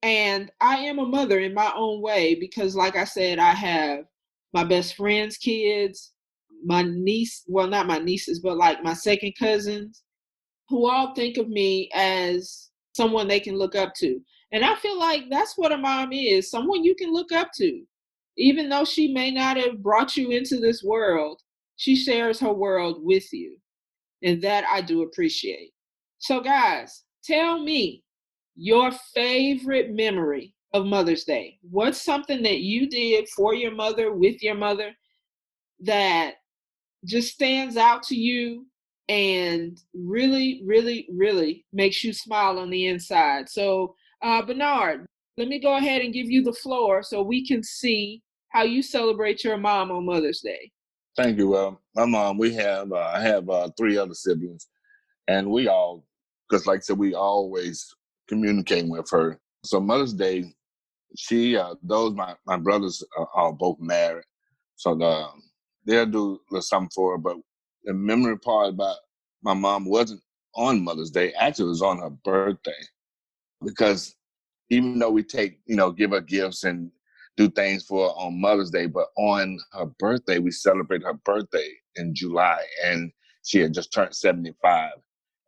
And 0.02 0.50
I 0.61 0.76
am 0.78 0.99
a 0.99 1.07
mother 1.07 1.40
in 1.40 1.55
my 1.55 1.73
own 1.75 2.00
way 2.00 2.35
because, 2.35 2.75
like 2.75 2.97
I 2.97 3.05
said, 3.05 3.38
I 3.38 3.52
have 3.52 4.05
my 4.52 4.64
best 4.64 4.97
friend's 4.97 5.37
kids, 5.37 6.12
my 6.64 6.83
niece, 6.83 7.45
well, 7.47 7.67
not 7.67 7.87
my 7.87 7.99
nieces, 7.99 8.40
but 8.40 8.57
like 8.57 8.83
my 8.83 8.95
second 8.95 9.35
cousins, 9.38 10.02
who 10.69 10.88
all 10.88 11.14
think 11.14 11.37
of 11.37 11.49
me 11.49 11.90
as 11.95 12.71
someone 12.95 13.28
they 13.28 13.40
can 13.40 13.57
look 13.57 13.75
up 13.75 13.93
to. 13.97 14.21
And 14.52 14.64
I 14.64 14.75
feel 14.76 14.99
like 14.99 15.25
that's 15.31 15.55
what 15.57 15.73
a 15.73 15.78
mom 15.78 16.12
is 16.12 16.50
someone 16.50 16.85
you 16.85 16.95
can 16.95 17.12
look 17.12 17.33
up 17.33 17.50
to 17.57 17.83
even 18.38 18.68
though 18.68 18.85
she 18.85 19.12
may 19.12 19.30
not 19.30 19.57
have 19.57 19.83
brought 19.83 20.16
you 20.16 20.30
into 20.30 20.59
this 20.59 20.83
world, 20.83 21.42
she 21.76 21.97
shares 21.97 22.40
her 22.40 22.52
world 22.52 22.99
with 23.02 23.33
you. 23.33 23.57
And 24.23 24.40
that 24.42 24.64
I 24.71 24.80
do 24.80 25.02
appreciate. 25.02 25.73
So, 26.18 26.40
guys, 26.40 27.04
tell 27.23 27.62
me 27.62 28.02
your 28.57 28.90
favorite 29.14 29.92
memory 29.92 30.54
of 30.73 30.87
Mother's 30.87 31.25
Day. 31.25 31.59
What's 31.68 32.02
something 32.02 32.42
that 32.42 32.61
you 32.61 32.88
did 32.88 33.28
for 33.28 33.54
your 33.54 33.73
mother, 33.73 34.12
with 34.12 34.42
your 34.42 34.57
mother, 34.57 34.92
that 35.80 36.35
just 37.04 37.33
stands 37.35 37.76
out 37.76 38.02
to 38.04 38.16
you 38.16 38.66
and 39.09 39.80
really, 39.95 40.62
really, 40.64 41.09
really 41.11 41.64
makes 41.73 42.02
you 42.02 42.12
smile 42.12 42.59
on 42.59 42.71
the 42.71 42.87
inside? 42.87 43.49
So, 43.49 43.95
uh, 44.23 44.42
Bernard, 44.42 45.07
let 45.37 45.49
me 45.49 45.61
go 45.61 45.76
ahead 45.76 46.02
and 46.02 46.12
give 46.12 46.28
you 46.28 46.42
the 46.42 46.52
floor 46.52 47.02
so 47.02 47.23
we 47.23 47.47
can 47.47 47.62
see 47.62 48.23
how 48.50 48.62
you 48.62 48.83
celebrate 48.83 49.45
your 49.45 49.57
mom 49.57 49.90
on 49.90 50.07
Mother's 50.07 50.40
Day. 50.40 50.71
Thank 51.17 51.38
you. 51.38 51.49
Well, 51.49 51.81
my 51.95 52.05
mom, 52.05 52.38
we 52.38 52.55
have 52.55 52.93
uh, 52.93 53.11
I 53.14 53.21
have 53.21 53.49
uh, 53.50 53.71
three 53.76 53.99
other 53.99 54.14
siblings, 54.14 54.69
and 55.26 55.50
we 55.50 55.69
all, 55.69 56.05
because 56.49 56.67
like 56.67 56.78
I 56.78 56.81
said, 56.81 56.99
we 56.99 57.14
always 57.14 57.95
communicating 58.28 58.90
with 58.90 59.11
her. 59.11 59.38
So 59.64 59.81
Mother's 59.81 60.14
Day, 60.14 60.45
she 61.17 61.57
uh, 61.57 61.75
those 61.83 62.14
my 62.14 62.35
my 62.47 62.57
brothers 62.57 63.02
are, 63.17 63.28
are 63.35 63.52
both 63.52 63.78
married, 63.81 64.25
so 64.76 64.95
the, 64.95 65.26
they'll 65.87 66.07
do 66.07 66.38
something 66.61 66.90
for 66.95 67.12
her. 67.12 67.19
But 67.19 67.37
the 67.85 67.95
memory 67.95 68.38
part 68.38 68.71
about 68.71 68.97
my 69.43 69.55
mom 69.55 69.85
wasn't 69.87 70.21
on 70.55 70.85
Mother's 70.85 71.11
Day. 71.11 71.33
Actually, 71.33 71.67
it 71.67 71.71
was 71.71 71.83
on 71.83 71.99
her 71.99 72.11
birthday, 72.11 72.71
because 73.64 74.14
even 74.71 74.99
though 74.99 75.11
we 75.11 75.25
take 75.25 75.59
you 75.67 75.75
know 75.75 75.90
give 75.90 76.12
her 76.12 76.21
gifts 76.21 76.62
and 76.62 76.93
do 77.38 77.49
things 77.49 77.85
for 77.85 78.11
on 78.18 78.40
Mother's 78.40 78.71
Day, 78.71 78.87
but 78.87 79.07
on 79.16 79.59
her 79.73 79.87
birthday, 80.00 80.40
we 80.40 80.50
celebrate 80.50 81.04
her 81.04 81.14
birthday 81.14 81.71
in 81.95 82.12
July, 82.12 82.61
and 82.85 83.12
she 83.45 83.61
had 83.61 83.73
just 83.73 83.92
turned 83.92 84.14
75. 84.14 84.90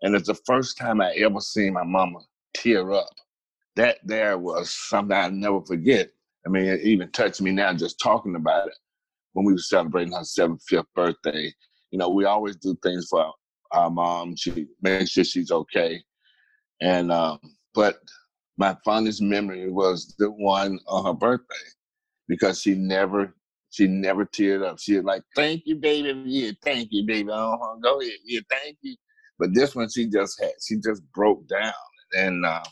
And 0.03 0.15
it's 0.15 0.29
the 0.29 0.39
first 0.47 0.79
time 0.79 1.01
I 1.01 1.13
ever 1.17 1.41
seen 1.41 1.75
my 1.75 1.83
mama 1.83 2.21
tear 2.55 2.93
up. 2.93 3.11
That 3.77 3.99
there 4.05 4.39
was 4.39 4.71
something 4.71 5.17
I'll 5.17 5.31
never 5.31 5.61
forget. 5.63 6.11
I 6.47 6.49
mean, 6.49 6.67
it 6.67 6.83
even 6.83 7.11
touched 7.11 7.41
me 7.41 7.51
now 7.51 7.73
just 7.75 8.01
talking 8.01 8.37
about 8.37 8.69
it. 8.69 8.75
When 9.33 9.45
we 9.45 9.53
were 9.53 9.59
celebrating 9.59 10.13
her 10.13 10.21
75th 10.21 10.85
birthday, 10.95 11.53
you 11.91 11.99
know, 11.99 12.09
we 12.09 12.25
always 12.25 12.57
do 12.57 12.77
things 12.83 13.09
for 13.11 13.33
our 13.73 13.91
mom. 13.91 14.37
She 14.37 14.67
makes 14.81 15.11
sure 15.11 15.25
she's 15.25 15.51
okay. 15.51 16.01
And, 16.81 17.11
um, 17.13 17.39
but 17.75 17.99
my 18.59 18.77
fondest 18.85 19.23
memory 19.23 19.71
was 19.71 20.15
the 20.19 20.31
one 20.31 20.79
on 20.87 21.05
her 21.05 21.15
birthday 21.15 21.57
because 22.31 22.63
she 22.63 22.75
never 22.77 23.35
she 23.71 23.87
never 23.87 24.25
teared 24.25 24.65
up. 24.65 24.79
She 24.79 24.97
was 24.97 25.05
like, 25.05 25.23
"Thank 25.37 25.63
you, 25.67 25.77
baby. 25.77 26.23
Yeah, 26.25 26.53
thank 26.65 26.89
you, 26.93 27.05
baby. 27.05 27.31
Uh-huh. 27.31 27.77
Go 27.83 28.01
ahead. 28.01 28.13
Yeah, 28.25 28.41
thank 28.49 28.79
you." 28.81 28.97
But 29.39 29.53
this 29.53 29.75
one, 29.75 29.91
she 29.91 30.07
just 30.07 30.41
had, 30.41 30.53
she 30.67 30.77
just 30.77 31.03
broke 31.13 31.47
down, 31.49 31.73
and 32.17 32.47
uh, 32.47 32.63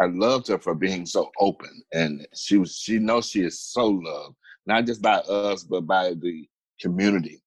I 0.00 0.06
loved 0.06 0.48
her 0.48 0.58
for 0.58 0.74
being 0.74 1.06
so 1.06 1.30
open, 1.40 1.82
and 1.92 2.26
she 2.34 2.58
was, 2.58 2.76
she 2.76 2.98
knows 2.98 3.26
she 3.26 3.42
is 3.42 3.60
so 3.60 3.86
loved, 3.86 4.36
not 4.66 4.86
just 4.86 5.00
by 5.00 5.16
us, 5.16 5.64
but 5.64 5.86
by 5.86 6.14
the 6.20 6.46
community. 6.80 7.40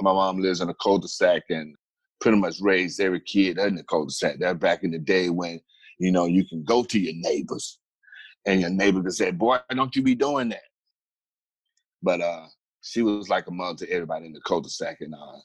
My 0.00 0.12
mom 0.12 0.38
lives 0.38 0.60
in 0.60 0.68
a 0.68 0.74
cul-de-sac 0.74 1.42
and 1.50 1.74
pretty 2.20 2.38
much 2.38 2.60
raised 2.60 3.00
every 3.00 3.20
kid 3.20 3.58
in 3.58 3.74
the 3.74 3.82
cul-de-sac. 3.84 4.38
That 4.38 4.60
back 4.60 4.84
in 4.84 4.92
the 4.92 4.98
day 4.98 5.28
when 5.28 5.60
you 5.98 6.12
know 6.12 6.26
you 6.26 6.46
can 6.46 6.62
go 6.62 6.82
to 6.84 6.98
your 6.98 7.14
neighbors, 7.16 7.78
and 8.46 8.60
your 8.60 8.70
neighbor 8.70 9.02
can 9.02 9.10
say, 9.10 9.32
"Boy, 9.32 9.58
don't 9.74 9.94
you 9.96 10.02
be 10.02 10.14
doing 10.14 10.50
that." 10.50 10.62
But 12.02 12.20
uh, 12.20 12.46
she 12.82 13.02
was 13.02 13.28
like 13.28 13.46
a 13.48 13.50
mother 13.50 13.86
to 13.86 13.92
everybody 13.92 14.26
in 14.26 14.32
the 14.32 14.40
cul-de-sac 14.46 15.00
and 15.00 15.14
uh, 15.14 15.38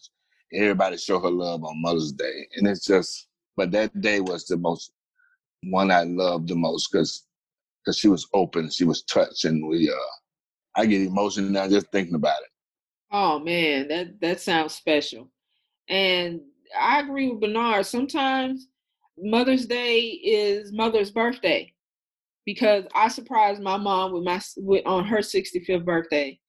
everybody 0.53 0.97
show 0.97 1.19
her 1.19 1.31
love 1.31 1.63
on 1.63 1.81
Mother's 1.81 2.11
Day. 2.11 2.47
And 2.55 2.67
it's 2.67 2.85
just, 2.85 3.27
but 3.57 3.71
that 3.71 4.01
day 4.01 4.19
was 4.19 4.45
the 4.45 4.57
most 4.57 4.91
one 5.63 5.91
I 5.91 6.03
loved 6.03 6.49
the 6.49 6.55
most 6.55 6.89
because 6.91 7.25
because 7.83 7.97
she 7.97 8.07
was 8.07 8.27
open, 8.33 8.69
she 8.69 8.85
was 8.85 9.03
touched, 9.03 9.45
and 9.45 9.67
we 9.67 9.89
uh, 9.89 9.95
I 10.75 10.85
get 10.85 11.01
emotional 11.01 11.49
now 11.49 11.67
just 11.67 11.91
thinking 11.91 12.15
about 12.15 12.41
it. 12.41 12.49
Oh 13.11 13.39
man, 13.39 13.87
that 13.89 14.19
that 14.21 14.39
sounds 14.39 14.73
special. 14.73 15.29
And 15.89 16.41
I 16.77 17.01
agree 17.01 17.29
with 17.29 17.41
Bernard. 17.41 17.85
Sometimes 17.85 18.67
Mother's 19.17 19.65
Day 19.65 20.01
is 20.01 20.71
Mother's 20.71 21.11
birthday 21.11 21.73
because 22.45 22.85
I 22.95 23.09
surprised 23.09 23.61
my 23.61 23.77
mom 23.77 24.13
with 24.13 24.23
my 24.23 24.41
with, 24.57 24.85
on 24.85 25.05
her 25.05 25.19
65th 25.19 25.85
birthday 25.85 26.39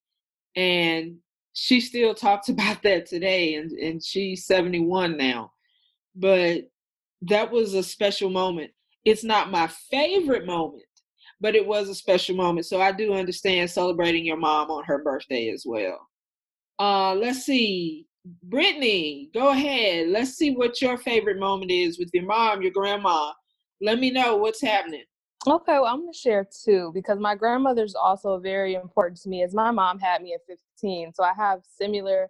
and 0.57 1.17
she 1.53 1.81
still 1.81 2.15
talks 2.15 2.49
about 2.49 2.83
that 2.83 3.07
today 3.07 3.55
and, 3.55 3.71
and 3.73 4.03
she's 4.03 4.47
71 4.47 5.17
now 5.17 5.53
but 6.17 6.63
that 7.23 7.51
was 7.51 7.75
a 7.75 7.83
special 7.83 8.31
moment. 8.31 8.71
It's 9.05 9.25
not 9.25 9.51
my 9.51 9.67
favorite 9.91 10.47
moment 10.47 10.85
but 11.41 11.55
it 11.55 11.67
was 11.67 11.89
a 11.89 11.95
special 11.95 12.37
moment 12.37 12.65
so 12.65 12.81
i 12.81 12.93
do 12.93 13.13
understand 13.13 13.69
celebrating 13.69 14.25
your 14.25 14.37
mom 14.37 14.71
on 14.71 14.85
her 14.85 15.03
birthday 15.03 15.51
as 15.51 15.65
well. 15.67 16.09
Uh 16.79 17.15
let's 17.15 17.45
see 17.45 18.07
brittany 18.45 19.31
go 19.35 19.51
ahead. 19.51 20.09
Let's 20.09 20.33
see 20.33 20.55
what 20.55 20.81
your 20.81 20.97
favorite 20.97 21.39
moment 21.39 21.71
is 21.71 21.99
with 21.99 22.11
your 22.15 22.25
mom 22.25 22.63
your 22.63 22.71
grandma. 22.71 23.33
Let 23.81 23.99
me 23.99 24.11
know 24.11 24.37
what's 24.37 24.63
happening 24.63 25.05
Okay, 25.47 25.73
well, 25.75 25.85
I'm 25.87 26.07
to 26.07 26.19
share 26.19 26.47
two 26.65 26.91
because 26.95 27.19
my 27.19 27.35
grandmother's 27.35 27.95
also 27.95 28.39
very 28.39 28.75
important 28.75 29.21
to 29.23 29.29
me 29.29 29.43
as 29.43 29.53
my 29.53 29.71
mom 29.71 29.99
had 29.99 30.23
me 30.23 30.33
at 30.33 30.41
15. 30.49 31.13
So 31.13 31.23
I 31.23 31.33
have 31.37 31.61
similar, 31.79 32.29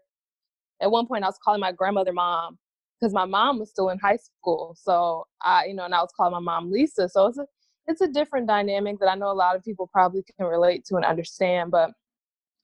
at 0.83 0.91
one 0.91 1.07
point, 1.07 1.23
I 1.23 1.29
was 1.29 1.39
calling 1.43 1.61
my 1.61 1.71
grandmother 1.71 2.13
mom 2.13 2.59
because 2.99 3.15
my 3.15 3.25
mom 3.25 3.61
was 3.61 3.71
still 3.71 3.91
in 3.91 4.01
high 4.01 4.17
school. 4.17 4.77
So 4.77 5.29
I, 5.43 5.67
you 5.67 5.75
know, 5.75 5.85
and 5.85 5.95
I 5.95 6.01
was 6.01 6.11
calling 6.17 6.33
my 6.33 6.41
mom 6.41 6.73
Lisa. 6.73 7.09
So 7.09 7.27
it's 7.27 7.39
a, 7.39 7.47
it's 7.87 8.01
a 8.01 8.09
different 8.09 8.49
dynamic 8.49 8.99
that 8.99 9.09
I 9.09 9.15
know 9.15 9.31
a 9.31 9.33
lot 9.33 9.55
of 9.55 9.63
people 9.63 9.89
probably 9.93 10.25
can 10.37 10.47
relate 10.47 10.85
to 10.87 10.97
and 10.97 11.05
understand. 11.05 11.71
But 11.71 11.93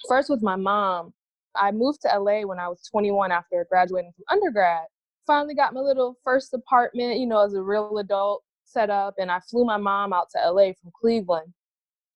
first 0.09 0.31
with 0.31 0.43
my 0.43 0.57
mom, 0.57 1.13
I 1.55 1.71
moved 1.71 2.01
to 2.03 2.19
LA 2.19 2.43
when 2.43 2.59
I 2.59 2.67
was 2.67 2.83
21 2.91 3.31
after 3.31 3.65
graduating 3.71 4.13
from 4.17 4.37
undergrad. 4.37 4.87
Finally 5.29 5.55
got 5.55 5.75
my 5.75 5.81
little 5.81 6.17
first 6.25 6.53
apartment, 6.55 7.21
you 7.21 7.27
know, 7.27 7.45
as 7.45 7.55
a 7.55 7.63
real 7.63 7.99
adult 7.99 8.43
set 8.71 8.91
up 8.91 9.15
and 9.19 9.31
I 9.31 9.41
flew 9.41 9.65
my 9.65 9.77
mom 9.77 10.13
out 10.13 10.29
to 10.31 10.51
LA 10.51 10.73
from 10.81 10.93
Cleveland 11.01 11.53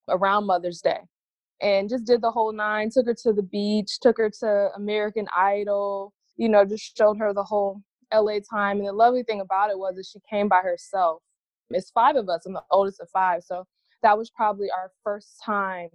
around 0.09 0.47
Mother's 0.47 0.81
Day 0.81 1.01
and 1.61 1.89
just 1.89 2.05
did 2.05 2.21
the 2.21 2.31
whole 2.31 2.53
nine, 2.53 2.91
took 2.91 3.07
her 3.07 3.15
to 3.23 3.33
the 3.33 3.43
beach, 3.43 3.99
took 4.01 4.19
her 4.19 4.31
to 4.41 4.71
American 4.77 5.27
Idol, 5.37 6.13
you 6.37 6.49
know, 6.49 6.65
just 6.65 6.97
showed 6.97 7.19
her 7.19 7.33
the 7.33 7.45
whole 7.45 7.81
LA 8.13 8.39
time. 8.39 8.79
And 8.79 8.89
the 8.89 8.93
lovely 8.93 9.23
thing 9.23 9.41
about 9.41 9.71
it 9.71 9.79
was 9.79 9.97
that 9.97 10.07
she 10.07 10.19
came 10.29 10.49
by 10.49 10.61
herself. 10.61 11.23
It's 11.71 11.91
five 11.91 12.17
of 12.17 12.29
us. 12.29 12.45
I'm 12.47 12.53
the 12.53 12.63
oldest 12.71 13.01
of 13.01 13.09
five. 13.11 13.43
So 13.43 13.65
that 14.03 14.19
was 14.19 14.31
probably 14.31 14.69
our 14.71 14.91
first 15.03 15.41
time 15.45 15.89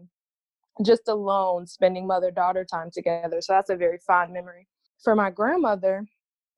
just 0.84 1.08
alone 1.08 1.68
spending 1.68 2.08
mother 2.08 2.32
daughter 2.32 2.66
time 2.66 2.90
together. 2.92 3.42
So 3.42 3.54
that's 3.54 3.70
a 3.70 3.76
very 3.76 4.00
fond 4.08 4.34
memory. 4.34 4.68
For 5.04 5.14
my 5.14 5.30
grandmother, 5.30 6.06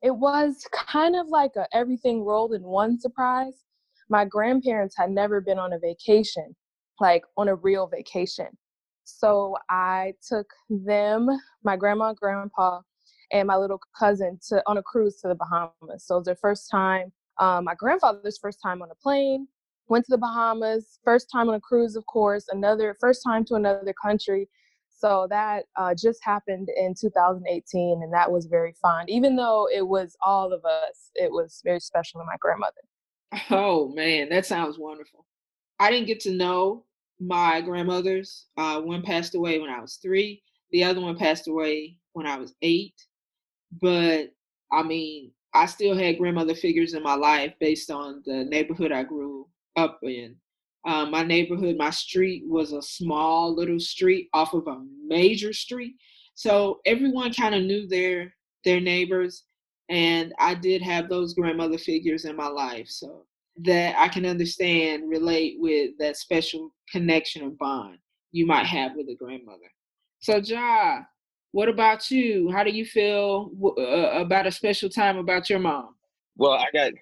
it 0.01 0.11
was 0.15 0.65
kind 0.71 1.15
of 1.15 1.27
like 1.27 1.55
a 1.55 1.67
everything 1.73 2.23
rolled 2.23 2.53
in 2.53 2.63
one 2.63 2.99
surprise 2.99 3.65
my 4.11 4.25
grandparents 4.25 4.93
had 4.97 5.09
never 5.09 5.39
been 5.39 5.57
on 5.57 5.71
a 5.71 5.79
vacation, 5.79 6.53
like 6.99 7.23
on 7.37 7.47
a 7.47 7.55
real 7.55 7.87
vacation. 7.87 8.47
So 9.05 9.55
I 9.69 10.13
took 10.27 10.47
them, 10.69 11.29
my 11.63 11.77
grandma 11.77 12.09
and 12.09 12.17
grandpa, 12.17 12.81
and 13.31 13.47
my 13.47 13.55
little 13.55 13.79
cousin 13.97 14.37
to 14.49 14.61
on 14.67 14.77
a 14.77 14.83
cruise 14.83 15.15
to 15.21 15.29
the 15.29 15.35
Bahamas. 15.35 16.05
So 16.05 16.15
it 16.15 16.19
was 16.19 16.25
their 16.25 16.35
first 16.35 16.69
time, 16.69 17.13
um, 17.39 17.63
my 17.63 17.73
grandfather's 17.73 18.37
first 18.37 18.59
time 18.61 18.81
on 18.81 18.91
a 18.91 18.95
plane, 18.95 19.47
went 19.87 20.03
to 20.05 20.11
the 20.11 20.17
Bahamas, 20.17 20.99
first 21.05 21.29
time 21.31 21.47
on 21.47 21.55
a 21.55 21.61
cruise, 21.61 21.95
of 21.95 22.05
course, 22.05 22.45
another 22.51 22.97
first 22.99 23.23
time 23.25 23.45
to 23.45 23.55
another 23.55 23.93
country. 23.93 24.49
So 24.89 25.25
that 25.29 25.65
uh, 25.77 25.95
just 25.95 26.19
happened 26.21 26.67
in 26.75 26.93
2018, 26.99 28.01
and 28.03 28.13
that 28.13 28.29
was 28.29 28.45
very 28.45 28.73
fun. 28.73 29.05
Even 29.07 29.37
though 29.37 29.69
it 29.73 29.87
was 29.87 30.17
all 30.23 30.51
of 30.51 30.65
us, 30.65 31.11
it 31.15 31.31
was 31.31 31.61
very 31.63 31.79
special 31.79 32.19
to 32.19 32.25
my 32.25 32.35
grandmother. 32.39 32.81
Oh 33.51 33.89
man, 33.89 34.29
that 34.29 34.45
sounds 34.45 34.77
wonderful. 34.77 35.25
I 35.79 35.89
didn't 35.91 36.07
get 36.07 36.19
to 36.21 36.31
know 36.31 36.85
my 37.19 37.61
grandmothers. 37.61 38.47
Uh, 38.57 38.81
one 38.81 39.03
passed 39.03 39.35
away 39.35 39.59
when 39.59 39.69
I 39.69 39.81
was 39.81 39.95
three. 39.95 40.43
The 40.71 40.83
other 40.83 41.01
one 41.01 41.17
passed 41.17 41.47
away 41.47 41.97
when 42.13 42.27
I 42.27 42.37
was 42.37 42.53
eight. 42.61 42.95
But 43.81 44.33
I 44.71 44.83
mean, 44.83 45.31
I 45.53 45.65
still 45.67 45.97
had 45.97 46.17
grandmother 46.17 46.55
figures 46.55 46.93
in 46.93 47.03
my 47.03 47.15
life 47.15 47.53
based 47.59 47.91
on 47.91 48.23
the 48.25 48.45
neighborhood 48.45 48.91
I 48.91 49.03
grew 49.03 49.47
up 49.75 49.99
in. 50.03 50.35
Um, 50.85 51.11
my 51.11 51.23
neighborhood, 51.23 51.77
my 51.77 51.91
street 51.91 52.43
was 52.47 52.73
a 52.73 52.81
small 52.81 53.55
little 53.55 53.79
street 53.79 54.29
off 54.33 54.53
of 54.53 54.67
a 54.67 54.83
major 55.05 55.53
street, 55.53 55.95
so 56.35 56.81
everyone 56.85 57.33
kind 57.33 57.55
of 57.55 57.63
knew 57.63 57.87
their 57.87 58.33
their 58.65 58.79
neighbors 58.79 59.43
and 59.91 60.33
I 60.39 60.55
did 60.55 60.81
have 60.81 61.09
those 61.09 61.33
grandmother 61.33 61.77
figures 61.77 62.25
in 62.25 62.35
my 62.35 62.47
life, 62.47 62.87
so 62.87 63.25
that 63.63 63.95
I 63.97 64.07
can 64.07 64.25
understand, 64.25 65.09
relate 65.09 65.57
with 65.59 65.91
that 65.99 66.17
special 66.17 66.73
connection 66.91 67.43
and 67.43 67.57
bond 67.57 67.97
you 68.31 68.45
might 68.45 68.65
have 68.65 68.93
with 68.95 69.07
a 69.09 69.15
grandmother. 69.15 69.69
So, 70.19 70.37
Ja, 70.37 70.99
what 71.51 71.67
about 71.67 72.09
you? 72.09 72.49
How 72.51 72.63
do 72.63 72.71
you 72.71 72.85
feel 72.85 73.51
uh, 73.77 74.21
about 74.21 74.47
a 74.47 74.51
special 74.51 74.89
time 74.89 75.17
about 75.17 75.49
your 75.49 75.59
mom? 75.59 75.95
Well, 76.37 76.53
I 76.53 76.67
got, 76.73 76.93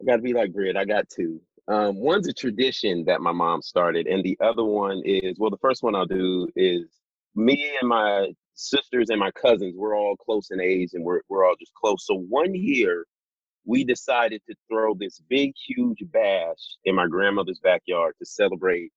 I 0.00 0.04
got 0.06 0.16
to 0.16 0.22
be 0.22 0.34
like 0.34 0.52
Britt. 0.52 0.76
I 0.76 0.84
got 0.84 1.08
two. 1.08 1.40
Um, 1.68 1.96
one's 1.96 2.28
a 2.28 2.32
tradition 2.32 3.04
that 3.06 3.22
my 3.22 3.32
mom 3.32 3.62
started, 3.62 4.06
and 4.06 4.22
the 4.22 4.36
other 4.40 4.64
one 4.64 5.02
is 5.04 5.36
well, 5.38 5.50
the 5.50 5.56
first 5.56 5.82
one 5.82 5.94
I'll 5.94 6.06
do 6.06 6.46
is 6.54 6.84
me 7.34 7.72
and 7.80 7.88
my 7.88 8.28
sisters 8.56 9.10
and 9.10 9.20
my 9.20 9.30
cousins, 9.32 9.74
we're 9.76 9.96
all 9.96 10.16
close 10.16 10.50
in 10.50 10.60
age 10.60 10.90
and 10.94 11.04
we're, 11.04 11.20
we're 11.28 11.46
all 11.46 11.54
just 11.60 11.72
close. 11.74 12.06
So 12.06 12.16
one 12.28 12.54
year, 12.54 13.06
we 13.64 13.84
decided 13.84 14.40
to 14.48 14.54
throw 14.70 14.94
this 14.94 15.20
big, 15.28 15.52
huge 15.66 15.98
bash 16.12 16.56
in 16.84 16.94
my 16.94 17.06
grandmother's 17.06 17.60
backyard 17.60 18.14
to 18.18 18.26
celebrate 18.26 18.90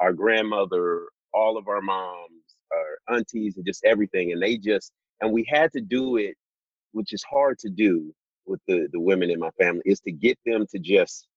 our 0.00 0.12
grandmother, 0.12 1.06
all 1.34 1.58
of 1.58 1.68
our 1.68 1.82
moms, 1.82 2.30
our 2.72 3.16
aunties, 3.16 3.56
and 3.56 3.66
just 3.66 3.84
everything. 3.84 4.32
And 4.32 4.42
they 4.42 4.56
just, 4.56 4.92
and 5.20 5.32
we 5.32 5.46
had 5.48 5.70
to 5.72 5.80
do 5.80 6.16
it, 6.16 6.34
which 6.92 7.12
is 7.12 7.22
hard 7.22 7.58
to 7.58 7.68
do 7.68 8.12
with 8.46 8.60
the, 8.66 8.88
the 8.92 9.00
women 9.00 9.30
in 9.30 9.38
my 9.38 9.50
family, 9.60 9.82
is 9.84 10.00
to 10.00 10.12
get 10.12 10.38
them 10.46 10.66
to 10.70 10.78
just 10.78 11.28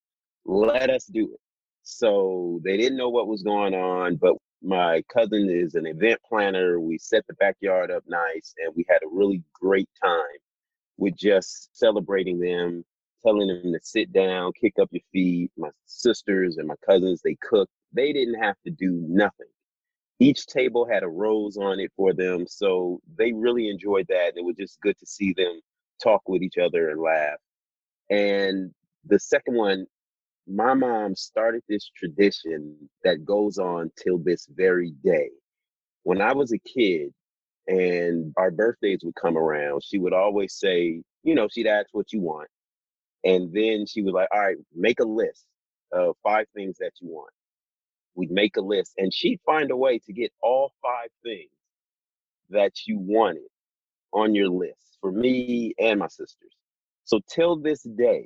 let 0.45 0.89
us 0.89 1.05
do 1.05 1.25
it. 1.33 1.39
So 1.83 2.61
they 2.63 2.77
didn't 2.77 2.97
know 2.97 3.09
what 3.09 3.27
was 3.27 3.43
going 3.43 3.73
on, 3.73 4.15
but 4.15 4.35
my 4.63 5.03
cousin 5.13 5.49
is 5.49 5.75
an 5.75 5.85
event 5.85 6.19
planner. 6.27 6.79
We 6.79 6.97
set 6.97 7.27
the 7.27 7.33
backyard 7.33 7.91
up 7.91 8.03
nice 8.07 8.55
and 8.63 8.73
we 8.75 8.85
had 8.89 9.03
a 9.03 9.13
really 9.13 9.43
great 9.53 9.89
time 10.01 10.39
with 10.97 11.15
just 11.17 11.75
celebrating 11.77 12.39
them, 12.39 12.85
telling 13.23 13.47
them 13.47 13.73
to 13.73 13.79
sit 13.81 14.13
down, 14.13 14.53
kick 14.59 14.73
up 14.81 14.89
your 14.91 15.01
feet. 15.11 15.51
My 15.57 15.69
sisters 15.85 16.57
and 16.57 16.67
my 16.67 16.75
cousins, 16.85 17.21
they 17.21 17.35
cooked. 17.41 17.73
They 17.91 18.13
didn't 18.13 18.41
have 18.41 18.55
to 18.65 18.71
do 18.71 19.03
nothing. 19.07 19.47
Each 20.19 20.45
table 20.45 20.87
had 20.89 21.03
a 21.03 21.09
rose 21.09 21.57
on 21.57 21.79
it 21.79 21.91
for 21.97 22.13
them. 22.13 22.45
So 22.47 23.01
they 23.17 23.33
really 23.33 23.69
enjoyed 23.69 24.07
that. 24.07 24.37
It 24.37 24.45
was 24.45 24.55
just 24.55 24.79
good 24.79 24.97
to 24.99 25.05
see 25.05 25.33
them 25.33 25.59
talk 26.01 26.21
with 26.27 26.41
each 26.41 26.57
other 26.57 26.89
and 26.89 27.01
laugh. 27.01 27.39
And 28.09 28.71
the 29.05 29.19
second 29.19 29.55
one 29.55 29.87
my 30.47 30.73
mom 30.73 31.15
started 31.15 31.61
this 31.69 31.89
tradition 31.95 32.75
that 33.03 33.25
goes 33.25 33.57
on 33.57 33.91
till 34.01 34.17
this 34.17 34.47
very 34.53 34.91
day. 35.03 35.29
When 36.03 36.21
I 36.21 36.33
was 36.33 36.51
a 36.51 36.59
kid 36.59 37.13
and 37.67 38.33
our 38.37 38.51
birthdays 38.51 38.99
would 39.03 39.15
come 39.15 39.37
around, 39.37 39.83
she 39.83 39.99
would 39.99 40.13
always 40.13 40.55
say, 40.55 41.01
you 41.23 41.35
know, 41.35 41.47
she'd 41.49 41.67
ask 41.67 41.87
what 41.93 42.11
you 42.11 42.19
want. 42.19 42.49
And 43.23 43.53
then 43.53 43.85
she 43.85 44.01
was 44.01 44.13
like, 44.13 44.27
all 44.33 44.41
right, 44.41 44.57
make 44.75 44.99
a 44.99 45.05
list 45.05 45.45
of 45.93 46.15
five 46.23 46.45
things 46.55 46.77
that 46.79 46.91
you 46.99 47.07
want. 47.07 47.31
We'd 48.15 48.31
make 48.31 48.57
a 48.57 48.61
list 48.61 48.93
and 48.97 49.13
she'd 49.13 49.39
find 49.45 49.71
a 49.71 49.77
way 49.77 49.99
to 49.99 50.13
get 50.13 50.31
all 50.41 50.73
five 50.81 51.09
things 51.23 51.49
that 52.49 52.73
you 52.85 52.99
wanted 52.99 53.47
on 54.11 54.35
your 54.35 54.49
list 54.49 54.97
for 54.99 55.11
me 55.11 55.73
and 55.79 55.99
my 55.99 56.07
sisters. 56.07 56.51
So 57.05 57.21
till 57.29 57.55
this 57.55 57.83
day, 57.83 58.25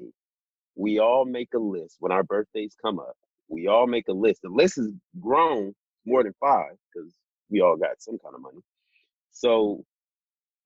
we 0.78 1.00
all 1.00 1.26
make 1.26 1.50
a 1.56 1.60
list 1.60 1.98
when 2.00 2.14
our 2.14 2.24
birthdays 2.24 2.76
come 2.82 3.00
up. 3.00 3.18
We 3.50 3.68
all 3.68 3.88
make 3.88 4.08
a 4.10 4.14
list. 4.14 4.42
The 4.44 4.50
list 4.50 4.78
has 4.78 4.92
grown 5.20 5.74
more 6.06 6.24
than 6.24 6.36
five 6.40 6.74
because 6.94 7.14
we 7.50 7.62
all 7.62 7.78
got 7.78 8.02
some 8.02 8.20
kind 8.20 8.36
of 8.36 8.42
money. 8.42 8.62
So 9.32 9.84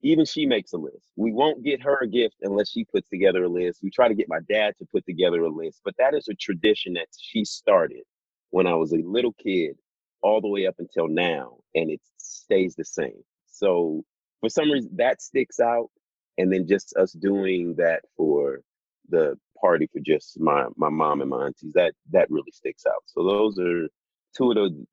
even 0.04 0.26
she 0.26 0.46
makes 0.46 0.74
a 0.74 0.78
list. 0.78 1.12
We 1.16 1.32
won't 1.34 1.64
get 1.64 1.82
her 1.84 2.00
a 2.02 2.08
gift 2.08 2.38
unless 2.42 2.70
she 2.72 2.86
puts 2.86 3.10
together 3.10 3.46
a 3.46 3.50
list. 3.50 3.82
We 3.84 3.92
try 3.92 4.08
to 4.08 4.16
get 4.16 4.30
my 4.30 4.40
dad 4.50 4.76
to 4.80 4.88
put 4.92 5.06
together 5.06 5.44
a 5.44 5.50
list, 5.50 5.82
but 5.86 5.96
that 5.98 6.14
is 6.16 6.28
a 6.30 6.36
tradition 6.36 6.94
that 6.94 7.08
she 7.20 7.46
started 7.46 8.04
when 8.52 8.68
I 8.68 8.76
was 8.76 8.94
a 8.94 8.98
little 8.98 9.34
kid 9.34 9.78
all 10.24 10.42
the 10.42 10.50
way 10.50 10.68
up 10.68 10.76
until 10.80 11.08
now, 11.08 11.58
and 11.76 11.92
it 11.92 12.02
stays 12.18 12.76
the 12.76 12.86
same. 12.86 13.24
So 13.48 14.04
for 14.42 14.50
some 14.50 14.72
reason, 14.72 14.92
that 14.98 15.22
sticks 15.22 15.60
out. 15.60 15.90
And 16.38 16.52
then 16.52 16.68
just 16.68 16.96
us 16.98 17.12
doing 17.14 17.76
that 17.78 18.02
for 18.18 18.62
the 19.10 19.38
party 19.62 19.88
for 19.94 20.00
just 20.00 20.40
my 20.40 20.66
my 20.76 20.90
mom 20.90 21.22
and 21.22 21.30
my 21.30 21.46
aunties 21.46 21.74
that 21.74 21.94
that 22.12 22.30
really 22.30 22.52
sticks 22.52 22.86
out. 22.88 23.04
So 23.06 23.24
those 23.24 23.60
are 23.60 23.88
two 24.36 24.52
of 24.52 24.56
the 24.56 24.86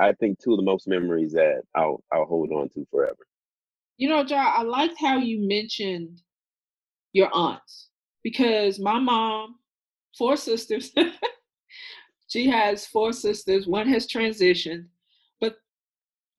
i 0.00 0.12
think 0.12 0.38
two 0.38 0.52
of 0.52 0.58
the 0.58 0.64
most 0.64 0.88
memories 0.88 1.32
that 1.32 1.62
i'll 1.74 2.02
i'll 2.12 2.24
hold 2.24 2.50
on 2.52 2.68
to 2.70 2.86
forever. 2.90 3.26
You 3.96 4.08
know 4.08 4.24
John, 4.24 4.52
i 4.56 4.62
liked 4.62 4.98
how 4.98 5.18
you 5.18 5.46
mentioned 5.46 6.20
your 7.12 7.30
aunts 7.32 7.88
because 8.22 8.78
my 8.78 8.98
mom 8.98 9.56
four 10.16 10.36
sisters 10.36 10.92
she 12.28 12.48
has 12.48 12.86
four 12.86 13.12
sisters 13.12 13.66
one 13.66 13.88
has 13.88 14.06
transitioned 14.06 14.86
but 15.40 15.56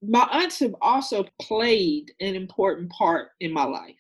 my 0.02 0.28
aunts 0.32 0.60
have 0.60 0.76
also 0.82 1.26
played 1.42 2.12
an 2.20 2.36
important 2.36 2.90
part 2.90 3.30
in 3.40 3.54
my 3.54 3.64
life 3.64 3.96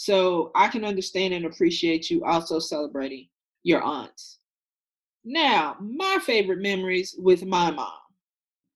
so 0.00 0.52
I 0.54 0.68
can 0.68 0.84
understand 0.84 1.34
and 1.34 1.44
appreciate 1.44 2.08
you 2.08 2.24
also 2.24 2.60
celebrating 2.60 3.26
your 3.64 3.82
aunts. 3.82 4.38
Now, 5.24 5.74
my 5.80 6.18
favorite 6.22 6.60
memories 6.60 7.16
with 7.18 7.44
my 7.44 7.72
mom. 7.72 7.98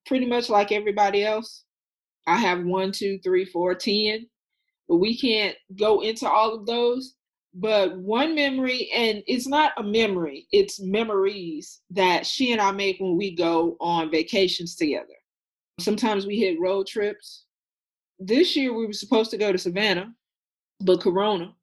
Pretty 0.04 0.26
much 0.26 0.48
like 0.48 0.72
everybody 0.72 1.24
else, 1.24 1.62
I 2.26 2.38
have 2.38 2.64
one, 2.64 2.90
two, 2.90 3.20
three, 3.20 3.44
four, 3.44 3.72
ten, 3.76 4.26
but 4.88 4.96
we 4.96 5.16
can't 5.16 5.54
go 5.78 6.00
into 6.00 6.28
all 6.28 6.56
of 6.56 6.66
those. 6.66 7.14
But 7.54 7.96
one 7.98 8.34
memory, 8.34 8.90
and 8.92 9.22
it's 9.28 9.46
not 9.46 9.74
a 9.76 9.82
memory, 9.84 10.48
it's 10.50 10.80
memories 10.80 11.82
that 11.90 12.26
she 12.26 12.50
and 12.50 12.60
I 12.60 12.72
make 12.72 12.98
when 12.98 13.16
we 13.16 13.36
go 13.36 13.76
on 13.80 14.10
vacations 14.10 14.74
together. 14.74 15.14
Sometimes 15.78 16.26
we 16.26 16.40
hit 16.40 16.58
road 16.58 16.88
trips. 16.88 17.44
This 18.18 18.56
year 18.56 18.76
we 18.76 18.88
were 18.88 18.92
supposed 18.92 19.30
to 19.30 19.38
go 19.38 19.52
to 19.52 19.58
Savannah 19.58 20.12
but 20.84 21.00
Corona. 21.00 21.54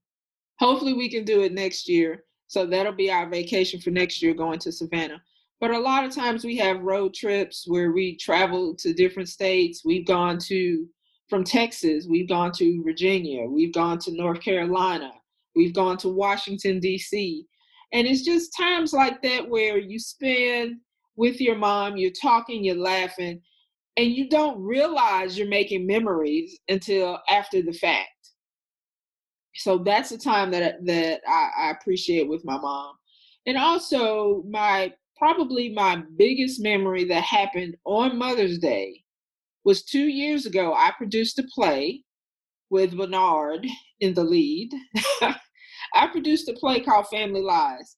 Hopefully, 0.60 0.94
we 0.94 1.10
can 1.10 1.24
do 1.24 1.42
it 1.42 1.54
next 1.54 1.88
year. 1.88 2.26
So 2.48 2.66
that'll 2.66 2.94
be 2.94 3.12
our 3.12 3.30
vacation 3.30 3.80
for 3.80 3.92
next 3.92 4.22
year 4.22 4.34
going 4.34 4.60
to 4.60 4.72
Savannah. 4.72 5.22
But 5.62 5.72
a 5.72 5.80
lot 5.80 6.04
of 6.04 6.16
times 6.16 6.44
we 6.44 6.58
have 6.58 6.82
road 6.82 7.14
trips 7.14 7.66
where 7.68 7.92
we 7.92 8.18
travel 8.18 8.76
to 8.76 8.94
different 8.94 9.30
states. 9.30 9.84
We've 9.86 10.06
gone 10.06 10.40
to 10.48 10.88
from 11.30 11.44
Texas, 11.44 12.08
we've 12.10 12.28
gone 12.28 12.52
to 12.54 12.82
Virginia, 12.84 13.46
we've 13.46 13.74
gone 13.74 14.00
to 14.00 14.12
North 14.12 14.42
Carolina, 14.42 15.12
we've 15.56 15.76
gone 15.76 15.96
to 15.98 16.10
Washington, 16.10 16.80
D.C. 16.80 17.46
And 17.94 18.08
it's 18.08 18.24
just 18.24 18.56
times 18.58 18.94
like 18.94 19.22
that 19.22 19.48
where 19.48 19.78
you 19.78 20.00
spend 20.00 20.78
with 21.16 21.40
your 21.40 21.56
mom, 21.56 21.98
you're 21.98 22.12
talking, 22.20 22.64
you're 22.64 22.76
laughing, 22.76 23.42
and 23.98 24.12
you 24.12 24.28
don't 24.28 24.60
realize 24.60 25.38
you're 25.38 25.48
making 25.48 25.86
memories 25.86 26.58
until 26.68 27.20
after 27.30 27.62
the 27.62 27.74
fact 27.74 28.10
so 29.56 29.80
that's 29.80 30.10
the 30.10 30.18
time 30.18 30.52
that 30.52 30.64
uh, 30.64 30.78
that 30.84 31.22
I, 31.28 31.50
I 31.58 31.72
appreciate 31.72 32.28
with 32.28 32.46
my 32.46 32.58
mom. 32.58 32.96
And 33.46 33.58
also 33.58 34.44
my 34.50 34.94
probably 35.18 35.70
my 35.74 36.04
biggest 36.18 36.62
memory 36.62 37.04
that 37.06 37.24
happened 37.24 37.76
on 37.86 38.18
mother's 38.18 38.60
day 38.60 39.04
was 39.66 39.84
two 39.84 40.08
years 40.08 40.46
ago 40.46 40.74
i 40.74 40.92
produced 40.98 41.38
a 41.40 41.44
play 41.54 42.02
with 42.70 42.96
bernard 42.96 43.68
in 44.00 44.14
the 44.14 44.24
lead. 44.24 44.72
I 45.94 46.08
produced 46.12 46.48
a 46.50 46.54
play 46.54 46.80
called 46.80 47.08
family 47.08 47.42
lies 47.42 47.98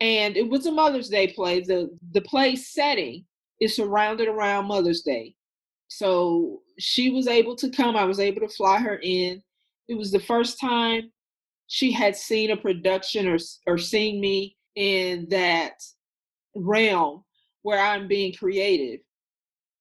and 0.00 0.36
it 0.36 0.48
was 0.48 0.66
a 0.66 0.72
mother's 0.72 1.08
day 1.08 1.28
play. 1.28 1.60
The 1.60 1.96
the 2.12 2.22
play 2.22 2.56
setting 2.56 3.24
is 3.60 3.76
surrounded 3.76 4.28
around 4.28 4.66
mother's 4.66 5.02
day. 5.02 5.36
So 5.88 6.62
she 6.78 7.10
was 7.10 7.28
able 7.28 7.54
to 7.54 7.70
come 7.70 7.96
i 7.96 8.04
was 8.04 8.18
able 8.18 8.40
to 8.40 8.48
fly 8.48 8.78
her 8.78 8.98
in 9.02 9.42
it 9.88 9.94
was 9.94 10.10
the 10.10 10.20
first 10.20 10.60
time 10.60 11.10
she 11.66 11.92
had 11.92 12.16
seen 12.16 12.50
a 12.50 12.56
production 12.56 13.28
or 13.28 13.38
or 13.66 13.78
seen 13.78 14.20
me 14.20 14.56
in 14.74 15.26
that 15.30 15.82
realm 16.54 17.24
where 17.62 17.78
I'm 17.78 18.08
being 18.08 18.34
creative. 18.34 19.00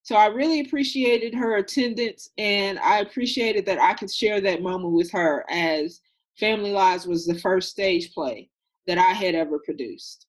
So 0.04 0.16
I 0.16 0.28
really 0.28 0.62
appreciated 0.62 1.34
her 1.36 1.58
attendance 1.58 2.30
and 2.38 2.80
I 2.80 3.00
appreciated 3.00 3.66
that 3.68 3.80
I 3.80 3.94
could 3.94 4.12
share 4.12 4.42
that 4.42 4.62
moment 4.62 4.94
with 4.94 5.12
her 5.12 5.46
as 5.50 6.02
Family 6.40 6.72
Lies 6.72 7.06
was 7.06 7.26
the 7.26 7.38
first 7.40 7.70
stage 7.70 8.14
play 8.14 8.50
that 8.88 8.98
I 8.98 9.14
had 9.14 9.36
ever 9.36 9.60
produced. 9.60 10.26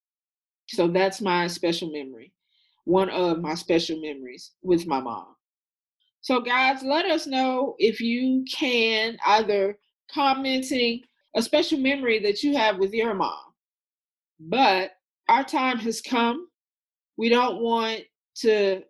So 0.68 0.88
that's 0.88 1.20
my 1.20 1.46
special 1.46 1.90
memory. 1.90 2.32
One 2.84 3.08
of 3.10 3.40
my 3.40 3.54
special 3.54 4.00
memories 4.00 4.52
with 4.62 4.86
my 4.86 5.00
mom. 5.00 5.36
So, 6.22 6.40
guys, 6.40 6.82
let 6.84 7.04
us 7.04 7.26
know 7.26 7.74
if 7.78 8.00
you 8.00 8.44
can 8.50 9.18
either 9.26 9.76
commenting 10.12 11.02
a 11.34 11.42
special 11.42 11.78
memory 11.78 12.20
that 12.20 12.44
you 12.44 12.56
have 12.56 12.78
with 12.78 12.94
your 12.94 13.12
mom. 13.12 13.52
But 14.38 14.92
our 15.28 15.42
time 15.42 15.78
has 15.78 16.00
come. 16.00 16.46
We 17.16 17.28
don't 17.28 17.60
want 17.60 18.02
to 18.36 18.82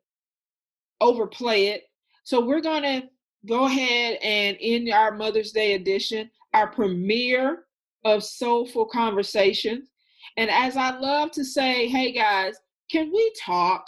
overplay 1.01 1.69
it. 1.69 1.85
So, 2.25 2.45
we're 2.45 2.61
going 2.61 2.83
to 2.83 3.09
go 3.47 3.65
ahead 3.65 4.19
and 4.23 4.57
end 4.61 4.93
our 4.93 5.13
Mother's 5.13 5.53
Day 5.53 5.73
edition, 5.73 6.31
our 6.53 6.69
premiere 6.69 7.65
of 8.05 8.23
Soulful 8.23 8.87
Conversations. 8.87 9.89
And 10.37 10.51
as 10.51 10.77
I 10.77 10.99
love 10.99 11.31
to 11.33 11.45
say, 11.45 11.89
hey 11.89 12.13
guys, 12.13 12.57
can 12.91 13.11
we 13.13 13.33
talk? 13.41 13.87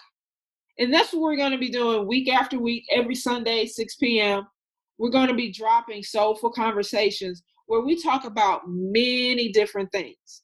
And 0.79 0.93
that's 0.93 1.13
what 1.13 1.23
we're 1.23 1.37
going 1.37 1.53
to 1.53 1.59
be 1.59 1.71
doing 1.71 2.07
week 2.07 2.33
after 2.33 2.59
week, 2.59 2.85
every 2.91 3.15
Sunday, 3.15 3.67
6 3.67 3.97
p.m. 3.97 4.47
We're 4.99 5.11
going 5.11 5.29
to 5.29 5.35
be 5.35 5.53
dropping 5.53 6.03
soulful 6.03 6.51
conversations 6.51 7.43
where 7.67 7.81
we 7.81 8.01
talk 8.01 8.25
about 8.25 8.63
many 8.67 9.51
different 9.53 9.91
things 9.93 10.43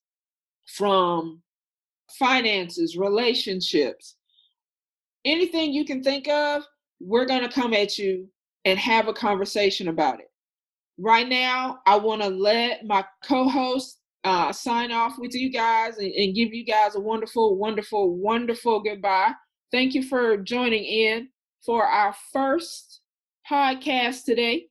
from 0.66 1.42
finances, 2.18 2.96
relationships, 2.96 4.16
anything 5.24 5.72
you 5.72 5.84
can 5.84 6.02
think 6.02 6.28
of, 6.28 6.62
we're 7.00 7.26
going 7.26 7.42
to 7.42 7.48
come 7.48 7.72
at 7.74 7.98
you 7.98 8.28
and 8.64 8.78
have 8.78 9.08
a 9.08 9.12
conversation 9.12 9.88
about 9.88 10.20
it. 10.20 10.30
Right 10.98 11.28
now, 11.28 11.80
I 11.86 11.96
want 11.96 12.22
to 12.22 12.28
let 12.28 12.84
my 12.84 13.04
co 13.24 13.48
host 13.48 13.98
uh, 14.24 14.52
sign 14.52 14.92
off 14.92 15.18
with 15.18 15.34
you 15.34 15.50
guys 15.50 15.96
and, 15.96 16.12
and 16.12 16.34
give 16.34 16.52
you 16.52 16.64
guys 16.64 16.94
a 16.94 17.00
wonderful, 17.00 17.56
wonderful, 17.56 18.16
wonderful 18.16 18.80
goodbye. 18.80 19.32
Thank 19.72 19.94
you 19.94 20.02
for 20.02 20.36
joining 20.36 20.84
in 20.84 21.28
for 21.64 21.84
our 21.84 22.12
first 22.32 23.02
podcast 23.48 24.24
today. 24.24 24.66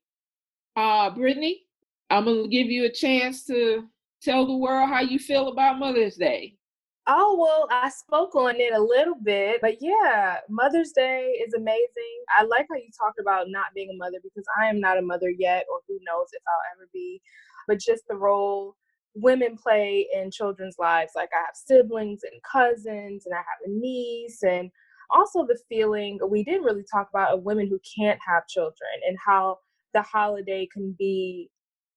Uh, 0.76 1.10
Brittany, 1.10 1.62
I'm 2.10 2.26
going 2.26 2.44
to 2.44 2.50
give 2.50 2.68
you 2.68 2.84
a 2.84 2.92
chance 2.92 3.46
to 3.46 3.86
tell 4.22 4.46
the 4.46 4.58
world 4.58 4.90
how 4.90 5.00
you 5.00 5.18
feel 5.18 5.48
about 5.48 5.80
Mother's 5.80 6.18
Day. 6.18 6.58
Oh, 7.08 7.38
well, 7.40 7.68
I 7.72 7.90
spoke 7.90 8.36
on 8.36 8.58
it 8.58 8.74
a 8.74 8.82
little 8.82 9.16
bit, 9.16 9.62
but 9.62 9.78
yeah, 9.80 10.40
Mother's 10.50 10.92
Day 10.92 11.28
is 11.46 11.54
amazing. 11.54 12.24
I 12.38 12.44
like 12.44 12.68
how 12.70 12.76
you 12.76 12.90
talked 13.02 13.22
about 13.22 13.50
not 13.50 13.68
being 13.74 13.90
a 13.90 13.98
mother 13.98 14.18
because 14.22 14.46
I 14.62 14.68
am 14.68 14.82
not 14.82 14.98
a 14.98 15.02
mother 15.02 15.30
yet, 15.30 15.66
or 15.72 15.80
who 15.88 15.98
knows 16.06 16.28
if 16.34 16.44
I'll 16.46 16.78
ever 16.78 16.90
be, 16.94 17.22
but 17.70 17.80
just 17.80 18.04
the 18.10 18.16
role 18.16 18.76
women 19.16 19.56
play 19.56 20.08
in 20.14 20.30
children's 20.30 20.76
lives. 20.78 21.14
Like 21.16 21.30
I 21.34 21.40
have 21.40 21.56
siblings 21.56 22.22
and 22.24 22.42
cousins, 22.44 23.26
and 23.26 23.34
I 23.34 23.38
have 23.38 23.66
a 23.66 23.70
niece, 23.70 24.44
and 24.44 24.70
also 25.12 25.46
the 25.46 25.60
feeling 25.70 26.20
we 26.30 26.44
didn't 26.44 26.64
really 26.64 26.86
talk 26.92 27.10
about 27.10 27.34
of 27.34 27.44
women 27.44 27.68
who 27.68 27.80
can't 27.98 28.20
have 28.26 28.48
children 28.48 28.90
and 29.08 29.18
how 29.24 29.58
the 29.94 30.02
holiday 30.02 30.68
can 30.72 30.96
be 30.98 31.50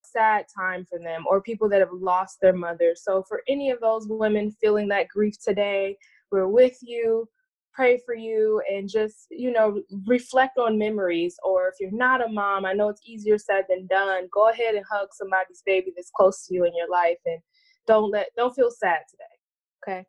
sad 0.03 0.45
time 0.55 0.85
for 0.85 0.99
them 0.99 1.25
or 1.27 1.41
people 1.41 1.69
that 1.69 1.79
have 1.79 1.93
lost 1.93 2.39
their 2.41 2.53
mother. 2.53 2.93
So, 2.95 3.23
for 3.27 3.41
any 3.47 3.71
of 3.71 3.79
those 3.79 4.07
women 4.07 4.55
feeling 4.61 4.87
that 4.89 5.07
grief 5.07 5.35
today, 5.43 5.97
we're 6.31 6.47
with 6.47 6.77
you, 6.81 7.27
pray 7.73 7.99
for 8.05 8.15
you, 8.15 8.61
and 8.71 8.89
just, 8.89 9.27
you 9.29 9.51
know, 9.51 9.81
reflect 10.05 10.57
on 10.57 10.77
memories. 10.77 11.35
Or 11.43 11.67
if 11.67 11.75
you're 11.79 11.91
not 11.91 12.25
a 12.25 12.29
mom, 12.29 12.65
I 12.65 12.73
know 12.73 12.89
it's 12.89 13.01
easier 13.05 13.37
said 13.37 13.65
than 13.69 13.87
done. 13.87 14.27
Go 14.31 14.49
ahead 14.49 14.75
and 14.75 14.85
hug 14.91 15.09
somebody's 15.13 15.63
baby 15.65 15.93
that's 15.95 16.11
close 16.15 16.45
to 16.47 16.53
you 16.53 16.65
in 16.65 16.75
your 16.75 16.89
life 16.89 17.17
and 17.25 17.39
don't 17.87 18.11
let, 18.11 18.29
don't 18.37 18.55
feel 18.55 18.71
sad 18.71 18.99
today. 19.09 19.91
Okay. 19.99 20.05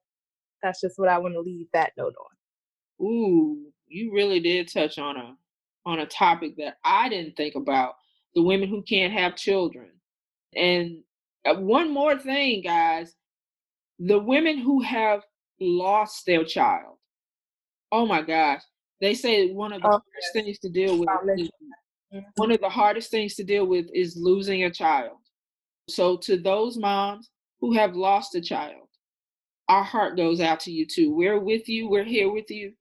That's 0.62 0.80
just 0.80 0.98
what 0.98 1.08
I 1.08 1.18
want 1.18 1.34
to 1.34 1.40
leave 1.40 1.66
that 1.72 1.92
note 1.96 2.14
on. 2.18 2.33
Ooh, 3.00 3.72
you 3.88 4.12
really 4.12 4.40
did 4.40 4.72
touch 4.72 4.98
on 4.98 5.16
a 5.16 5.36
on 5.86 6.00
a 6.00 6.06
topic 6.06 6.56
that 6.56 6.78
I 6.84 7.08
didn't 7.08 7.36
think 7.36 7.54
about 7.56 7.94
the 8.34 8.42
women 8.42 8.68
who 8.68 8.82
can't 8.82 9.12
have 9.12 9.36
children. 9.36 9.90
And 10.56 11.02
uh, 11.44 11.56
one 11.56 11.92
more 11.92 12.16
thing, 12.18 12.62
guys 12.62 13.14
the 13.98 14.18
women 14.18 14.58
who 14.58 14.82
have 14.82 15.22
lost 15.60 16.26
their 16.26 16.44
child. 16.44 16.96
Oh 17.92 18.06
my 18.06 18.22
gosh. 18.22 18.62
They 19.00 19.14
say 19.14 19.52
one 19.52 19.72
of 19.72 19.82
the 19.82 19.88
oh, 19.88 19.90
hardest 19.90 20.30
yes. 20.34 20.44
things 20.44 20.58
to 20.60 20.68
deal 20.68 20.98
with 20.98 21.08
is, 21.38 21.48
mm-hmm. 22.12 22.20
one 22.36 22.50
of 22.50 22.60
the 22.60 22.68
hardest 22.68 23.10
things 23.10 23.34
to 23.36 23.44
deal 23.44 23.66
with 23.66 23.86
is 23.92 24.16
losing 24.16 24.64
a 24.64 24.70
child. 24.70 25.16
So 25.88 26.16
to 26.18 26.36
those 26.36 26.76
moms 26.76 27.30
who 27.60 27.74
have 27.74 27.94
lost 27.94 28.34
a 28.34 28.40
child, 28.40 28.88
our 29.68 29.82
heart 29.82 30.16
goes 30.16 30.40
out 30.40 30.60
to 30.60 30.72
you 30.72 30.86
too. 30.86 31.14
We're 31.14 31.38
with 31.38 31.68
you, 31.68 31.88
we're 31.88 32.04
here 32.04 32.30
with 32.30 32.50
you. 32.50 32.72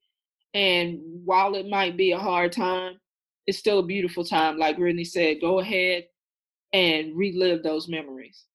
And 0.53 0.99
while 1.25 1.55
it 1.55 1.67
might 1.67 1.97
be 1.97 2.11
a 2.11 2.19
hard 2.19 2.51
time, 2.51 2.99
it's 3.47 3.57
still 3.57 3.79
a 3.79 3.85
beautiful 3.85 4.23
time. 4.23 4.57
Like 4.57 4.77
Brittany 4.77 5.03
said, 5.03 5.41
go 5.41 5.59
ahead 5.59 6.05
and 6.71 7.15
relive 7.15 7.63
those 7.63 7.87
memories. 7.87 8.45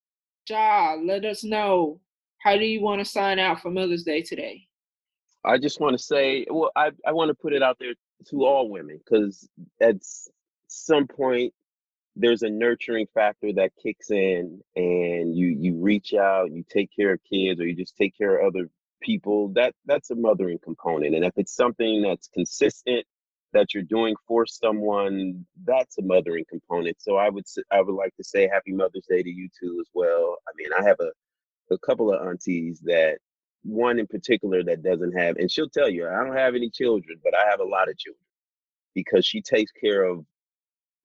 Ja, 0.48 0.96
let 1.02 1.24
us 1.24 1.44
know. 1.44 2.00
How 2.38 2.56
do 2.56 2.64
you 2.64 2.80
want 2.80 3.00
to 3.00 3.04
sign 3.04 3.38
out 3.38 3.60
for 3.60 3.70
Mother's 3.70 4.04
Day 4.04 4.22
today? 4.22 4.62
I 5.44 5.58
just 5.58 5.80
want 5.80 5.96
to 5.96 6.02
say, 6.02 6.46
well, 6.50 6.70
I, 6.76 6.90
I 7.06 7.12
want 7.12 7.28
to 7.28 7.34
put 7.34 7.52
it 7.52 7.62
out 7.62 7.78
there 7.78 7.94
to 8.30 8.44
all 8.44 8.68
women 8.68 8.98
because 8.98 9.48
at 9.80 9.96
some 10.68 11.06
point 11.06 11.52
there's 12.16 12.42
a 12.42 12.50
nurturing 12.50 13.06
factor 13.14 13.52
that 13.52 13.70
kicks 13.80 14.10
in 14.10 14.60
and 14.74 15.36
you 15.36 15.56
you 15.60 15.76
reach 15.76 16.14
out, 16.14 16.50
you 16.50 16.64
take 16.68 16.90
care 16.94 17.12
of 17.12 17.20
kids 17.22 17.60
or 17.60 17.66
you 17.66 17.74
just 17.74 17.96
take 17.96 18.16
care 18.16 18.38
of 18.38 18.46
other 18.46 18.68
people. 19.00 19.48
That 19.48 19.74
that's 19.86 20.10
a 20.10 20.14
mothering 20.14 20.58
component. 20.62 21.14
And 21.14 21.24
if 21.24 21.32
it's 21.36 21.54
something 21.54 22.02
that's 22.02 22.28
consistent 22.28 23.04
that 23.52 23.72
you're 23.74 23.82
doing 23.82 24.14
for 24.26 24.46
someone, 24.46 25.46
that's 25.64 25.98
a 25.98 26.02
mothering 26.02 26.44
component. 26.48 27.00
So 27.00 27.16
I 27.16 27.28
would 27.28 27.44
I 27.70 27.80
would 27.80 27.94
like 27.94 28.14
to 28.16 28.24
say 28.24 28.48
Happy 28.48 28.72
Mother's 28.72 29.06
Day 29.08 29.22
to 29.22 29.30
you 29.30 29.48
too 29.60 29.78
as 29.80 29.88
well. 29.94 30.36
I 30.48 30.52
mean, 30.56 30.68
I 30.78 30.86
have 30.86 30.98
a 31.00 31.10
a 31.74 31.78
couple 31.78 32.12
of 32.12 32.26
aunties 32.26 32.80
that 32.84 33.18
one 33.62 33.98
in 33.98 34.06
particular 34.06 34.62
that 34.64 34.82
doesn't 34.82 35.12
have, 35.12 35.36
and 35.36 35.50
she'll 35.50 35.68
tell 35.68 35.88
you, 35.90 36.08
I 36.08 36.24
don't 36.24 36.36
have 36.36 36.54
any 36.54 36.70
children, 36.70 37.18
but 37.22 37.34
I 37.34 37.48
have 37.50 37.60
a 37.60 37.64
lot 37.64 37.88
of 37.88 37.98
children 37.98 38.20
because 38.94 39.26
she 39.26 39.42
takes 39.42 39.70
care 39.72 40.04
of 40.04 40.24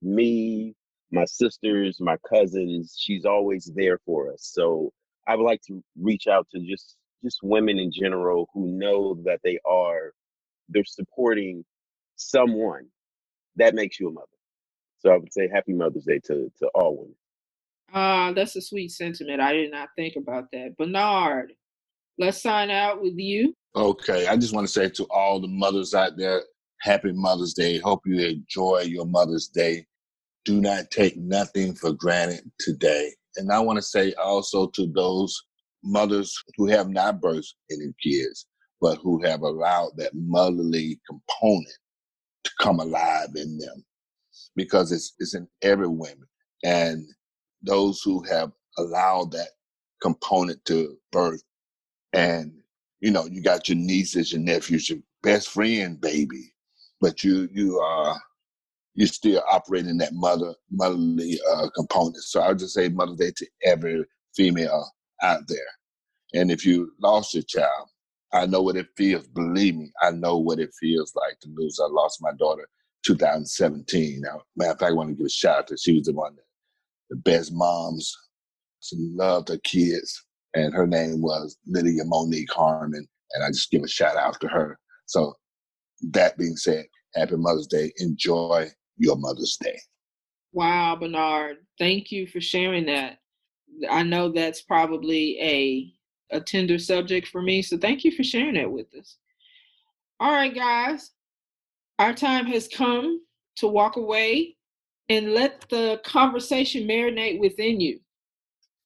me, 0.02 0.76
my 1.12 1.26
sisters, 1.26 2.00
my 2.00 2.18
cousins. 2.28 2.96
She's 2.98 3.26
always 3.26 3.72
there 3.76 4.00
for 4.06 4.32
us. 4.32 4.50
So 4.54 4.92
I 5.28 5.36
would 5.36 5.44
like 5.46 5.62
to 5.68 5.84
reach 6.00 6.28
out 6.28 6.48
to 6.54 6.60
just 6.60 6.96
just 7.24 7.40
women 7.44 7.80
in 7.80 7.92
general 7.92 8.50
who 8.54 8.68
know 8.68 9.16
that 9.26 9.40
they 9.44 9.60
are 9.66 10.12
they're 10.70 10.84
supporting 10.86 11.64
someone, 12.16 12.86
that 13.58 13.76
makes 13.76 14.00
you 14.00 14.10
a 14.10 14.12
mother. 14.12 14.28
So 15.00 15.12
I 15.12 15.18
would 15.18 15.34
say 15.34 15.50
happy 15.54 15.74
Mother's 15.74 16.06
Day 16.06 16.20
to, 16.26 16.52
to 16.60 16.68
all 16.74 16.98
women. 16.98 17.16
Ah, 17.94 18.30
uh, 18.30 18.34
that's 18.34 18.56
a 18.56 18.62
sweet 18.62 18.92
sentiment. 18.92 19.42
I 19.42 19.54
did 19.54 19.72
not 19.72 19.90
think 19.96 20.16
about 20.16 20.46
that. 20.54 20.76
Bernard, 20.78 21.54
let's 22.18 22.42
sign 22.42 22.72
out 22.72 23.02
with 23.02 23.18
you. 23.18 23.54
Okay. 23.76 24.28
I 24.28 24.38
just 24.38 24.54
want 24.54 24.66
to 24.66 24.74
say 24.74 24.90
to 24.90 25.04
all 25.06 25.40
the 25.40 25.48
mothers 25.48 25.94
out 25.94 26.18
there, 26.18 26.42
happy 26.82 27.12
Mother's 27.12 27.54
Day. 27.54 27.80
Hope 27.80 28.02
you 28.06 28.20
enjoy 28.20 28.82
your 28.82 29.06
Mother's 29.06 29.48
Day. 29.48 29.86
Do 30.46 30.60
not 30.60 30.90
take 30.90 31.18
nothing 31.18 31.76
for 31.76 31.94
granted 31.94 32.50
today. 32.60 33.14
And 33.36 33.52
I 33.52 33.60
want 33.60 33.78
to 33.78 33.84
say 33.84 34.14
also 34.14 34.68
to 34.68 34.88
those 34.88 35.40
mothers 35.84 36.36
who 36.58 36.68
have 36.68 36.90
not 36.90 37.22
birthed 37.22 37.54
any 37.72 37.94
kids, 38.02 38.48
but 38.82 38.98
who 38.98 39.24
have 39.24 39.42
allowed 39.42 39.92
that 39.98 40.12
motherly 40.14 41.00
component 41.08 41.78
to 42.44 42.52
come 42.60 42.80
alive 42.80 43.30
in 43.36 43.58
them 43.58 43.84
because 44.56 44.92
it's, 44.92 45.14
it's 45.20 45.36
in 45.36 45.48
every 45.62 45.88
woman. 45.88 46.28
And 46.64 47.06
those 47.62 48.02
who 48.02 48.24
have 48.24 48.52
allowed 48.78 49.32
that 49.32 49.50
component 50.02 50.64
to 50.66 50.98
birth 51.12 51.42
and 52.12 52.52
you 53.00 53.10
know 53.10 53.26
you 53.26 53.42
got 53.42 53.70
your 53.70 53.78
nieces 53.78 54.34
your 54.34 54.42
nephews 54.42 54.90
your 54.90 55.00
best 55.22 55.50
friend 55.50 56.02
baby 56.02 56.52
but 57.00 57.24
you 57.24 57.48
you 57.54 57.80
are 57.80 58.20
you're 58.96 59.08
still 59.08 59.42
operating 59.52 59.98
that 59.98 60.14
mother 60.14 60.54
motherly 60.72 61.40
uh, 61.54 61.68
component 61.76 62.18
so 62.18 62.42
i'll 62.42 62.54
just 62.54 62.74
say 62.74 62.90
mother's 62.90 63.18
day 63.18 63.32
to 63.36 63.48
every 63.64 64.04
female 64.36 64.86
out 65.22 65.48
there 65.48 65.60
and 66.34 66.52
if 66.52 66.66
you 66.66 66.92
lost 67.00 67.34
your 67.34 67.44
child 67.44 67.90
I 68.34 68.48
know 68.48 68.64
what 68.64 68.76
it 68.76 68.88
feels. 68.98 69.28
Believe 69.28 69.76
me, 69.76 69.92
I 70.02 70.10
know 70.10 70.38
what 70.40 70.60
it 70.60 70.74
feels 70.80 71.14
like 71.16 71.40
to 71.42 71.50
lose. 71.56 71.80
I 71.80 71.88
lost 71.88 72.22
my 72.22 72.32
daughter 72.34 72.68
2017. 73.06 74.22
Now, 74.22 74.42
matter 74.58 74.72
of 74.72 74.80
fact, 74.80 74.92
I 74.92 74.96
want 74.96 75.10
to 75.10 75.16
give 75.16 75.28
a 75.28 75.30
shout 75.30 75.60
out 75.60 75.68
to 75.68 75.78
she 75.78 75.94
was 75.94 76.08
the 76.08 76.14
one 76.14 76.36
that 76.36 76.44
the 77.12 77.16
best 77.18 77.54
moms. 77.54 78.12
She 78.80 78.98
loved 78.98 79.50
her 79.50 79.60
kids, 79.60 80.26
and 80.56 80.74
her 80.74 80.88
name 80.88 81.22
was 81.22 81.58
Lydia 81.68 82.04
Monique 82.06 82.52
Harmon. 82.52 83.08
And 83.34 83.44
I 83.44 83.50
just 83.50 83.72
give 83.72 83.84
a 83.84 83.88
shout 83.88 84.18
out 84.18 84.42
to 84.42 84.48
her. 84.48 84.80
So, 85.06 85.34
that 86.12 86.38
being 86.38 86.58
said, 86.58 86.86
happy 87.14 87.36
Mother's 87.36 87.68
Day. 87.68 87.94
Enjoy 87.98 88.68
your 88.98 89.16
Mother's 89.16 89.58
Day. 89.62 89.80
Wow, 90.54 90.98
Bernard. 91.00 91.58
Thank 91.80 92.12
you 92.12 92.28
for 92.28 92.42
sharing 92.42 92.88
that. 92.88 93.20
I 93.90 94.04
know 94.04 94.30
that's 94.30 94.62
probably 94.62 95.40
a 95.42 95.94
a 96.32 96.42
tender 96.42 96.80
subject 96.80 97.28
for 97.28 97.42
me. 97.42 97.62
So 97.62 97.78
thank 97.78 98.04
you 98.04 98.12
for 98.12 98.24
sharing 98.24 98.56
that 98.56 98.72
with 98.72 98.88
us. 99.00 99.18
All 100.20 100.32
right, 100.32 100.54
guys, 100.54 101.12
our 102.00 102.14
time 102.14 102.46
has 102.48 102.68
come 102.68 103.22
to 103.58 103.68
walk 103.68 103.98
away 103.98 104.58
and 105.10 105.34
let 105.34 105.66
the 105.70 106.02
conversation 106.04 106.88
marinate 106.88 107.40
within 107.40 107.80
you. 107.80 108.00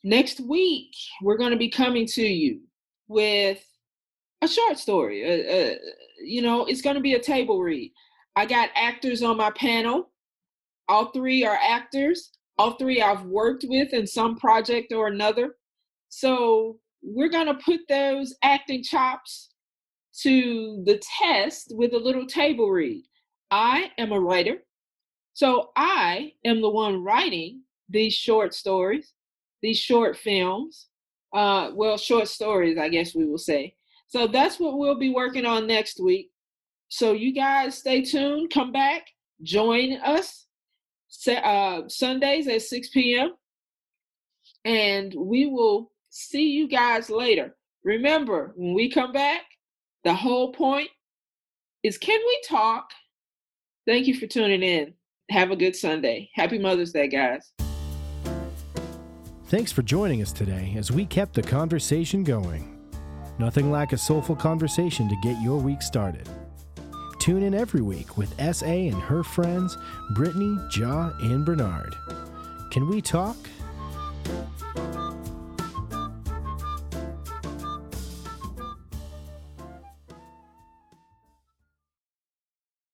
Next 0.04 0.40
week, 0.42 0.94
we're 1.22 1.38
going 1.38 1.52
to 1.52 1.58
be 1.58 1.70
coming 1.70 2.06
to 2.08 2.24
you 2.24 2.62
with 3.08 3.64
a 4.42 4.48
short 4.48 4.78
story. 4.78 5.24
Uh, 5.24 5.56
uh, 5.56 5.76
you 6.24 6.42
know, 6.42 6.66
it's 6.66 6.82
going 6.82 6.96
to 6.96 7.02
be 7.02 7.14
a 7.14 7.20
table 7.20 7.62
read. 7.62 7.92
I 8.36 8.46
got 8.46 8.70
actors 8.76 9.24
on 9.24 9.38
my 9.38 9.52
panel. 9.52 10.12
All 10.90 11.12
three 11.12 11.46
are 11.46 11.58
actors. 11.62 12.32
All 12.58 12.72
three 12.72 13.02
I've 13.02 13.24
worked 13.24 13.66
with 13.68 13.94
in 13.94 14.08
some 14.08 14.36
project 14.36 14.92
or 14.92 15.08
another. 15.08 15.56
So 16.10 16.80
we're 17.04 17.30
going 17.30 17.48
to 17.48 17.54
put 17.54 17.82
those 17.88 18.36
acting 18.44 18.84
chops 18.84 19.50
to 20.22 20.82
the 20.86 21.00
test 21.20 21.74
with 21.76 21.94
a 21.94 21.98
little 21.98 22.26
table 22.26 22.70
read. 22.70 23.04
I 23.52 23.92
am 23.98 24.12
a 24.12 24.20
writer, 24.20 24.58
so 25.34 25.70
I 25.76 26.34
am 26.44 26.62
the 26.62 26.70
one 26.70 27.04
writing 27.04 27.62
these 27.90 28.14
short 28.14 28.54
stories, 28.54 29.14
these 29.62 29.78
short 29.78 30.18
films. 30.18 30.88
Uh, 31.34 31.70
well, 31.76 31.98
short 31.98 32.28
stories, 32.28 32.78
I 32.78 32.90
guess 32.90 33.14
we 33.14 33.26
will 33.26 33.38
say. 33.38 33.76
So 34.08 34.26
that's 34.28 34.60
what 34.60 34.78
we'll 34.78 34.98
be 34.98 35.14
working 35.14 35.46
on 35.46 35.68
next 35.68 36.02
week. 36.02 36.32
So 36.90 37.12
you 37.12 37.34
guys 37.34 37.78
stay 37.78 38.02
tuned, 38.02 38.50
come 38.52 38.72
back, 38.72 39.08
join 39.44 40.00
us 40.04 40.47
uh, 41.28 41.88
Sundays 41.88 42.48
at 42.48 42.62
6 42.62 42.90
p.m. 42.90 43.34
And 44.66 45.14
we 45.16 45.48
will 45.48 45.92
see 46.10 46.50
you 46.50 46.68
guys 46.68 47.10
later. 47.10 47.56
Remember, 47.84 48.54
when 48.56 48.74
we 48.74 48.90
come 48.92 49.12
back, 49.12 49.42
the 50.04 50.14
whole 50.14 50.52
point 50.52 50.90
is 51.84 51.98
can 51.98 52.20
we 52.20 52.42
talk? 52.48 52.90
Thank 53.86 54.08
you 54.08 54.20
for 54.20 54.28
tuning 54.28 54.64
in. 54.64 54.94
Have 55.30 55.52
a 55.52 55.56
good 55.56 55.76
Sunday. 55.76 56.30
Happy 56.34 56.58
Mother's 56.58 56.92
Day, 56.92 57.08
guys. 57.08 57.52
Thanks 59.46 59.72
for 59.72 59.82
joining 59.82 60.22
us 60.22 60.34
today 60.34 60.74
as 60.78 60.92
we 60.92 61.06
kept 61.06 61.34
the 61.34 61.42
conversation 61.42 62.24
going. 62.24 62.78
Nothing 63.40 63.72
like 63.72 63.94
a 63.94 63.98
soulful 63.98 64.36
conversation 64.36 65.08
to 65.08 65.16
get 65.24 65.42
your 65.42 65.58
week 65.58 65.82
started. 65.82 66.28
Tune 67.28 67.44
in 67.44 67.54
every 67.54 67.82
week 67.82 68.18
with 68.18 68.34
SA 68.56 68.66
and 68.66 68.94
her 68.94 69.22
friends, 69.22 69.78
Brittany, 70.12 70.58
Ja, 70.74 71.12
and 71.20 71.44
Bernard. 71.44 71.98
Can 72.72 72.88
we 72.88 73.02
talk? 73.02 73.36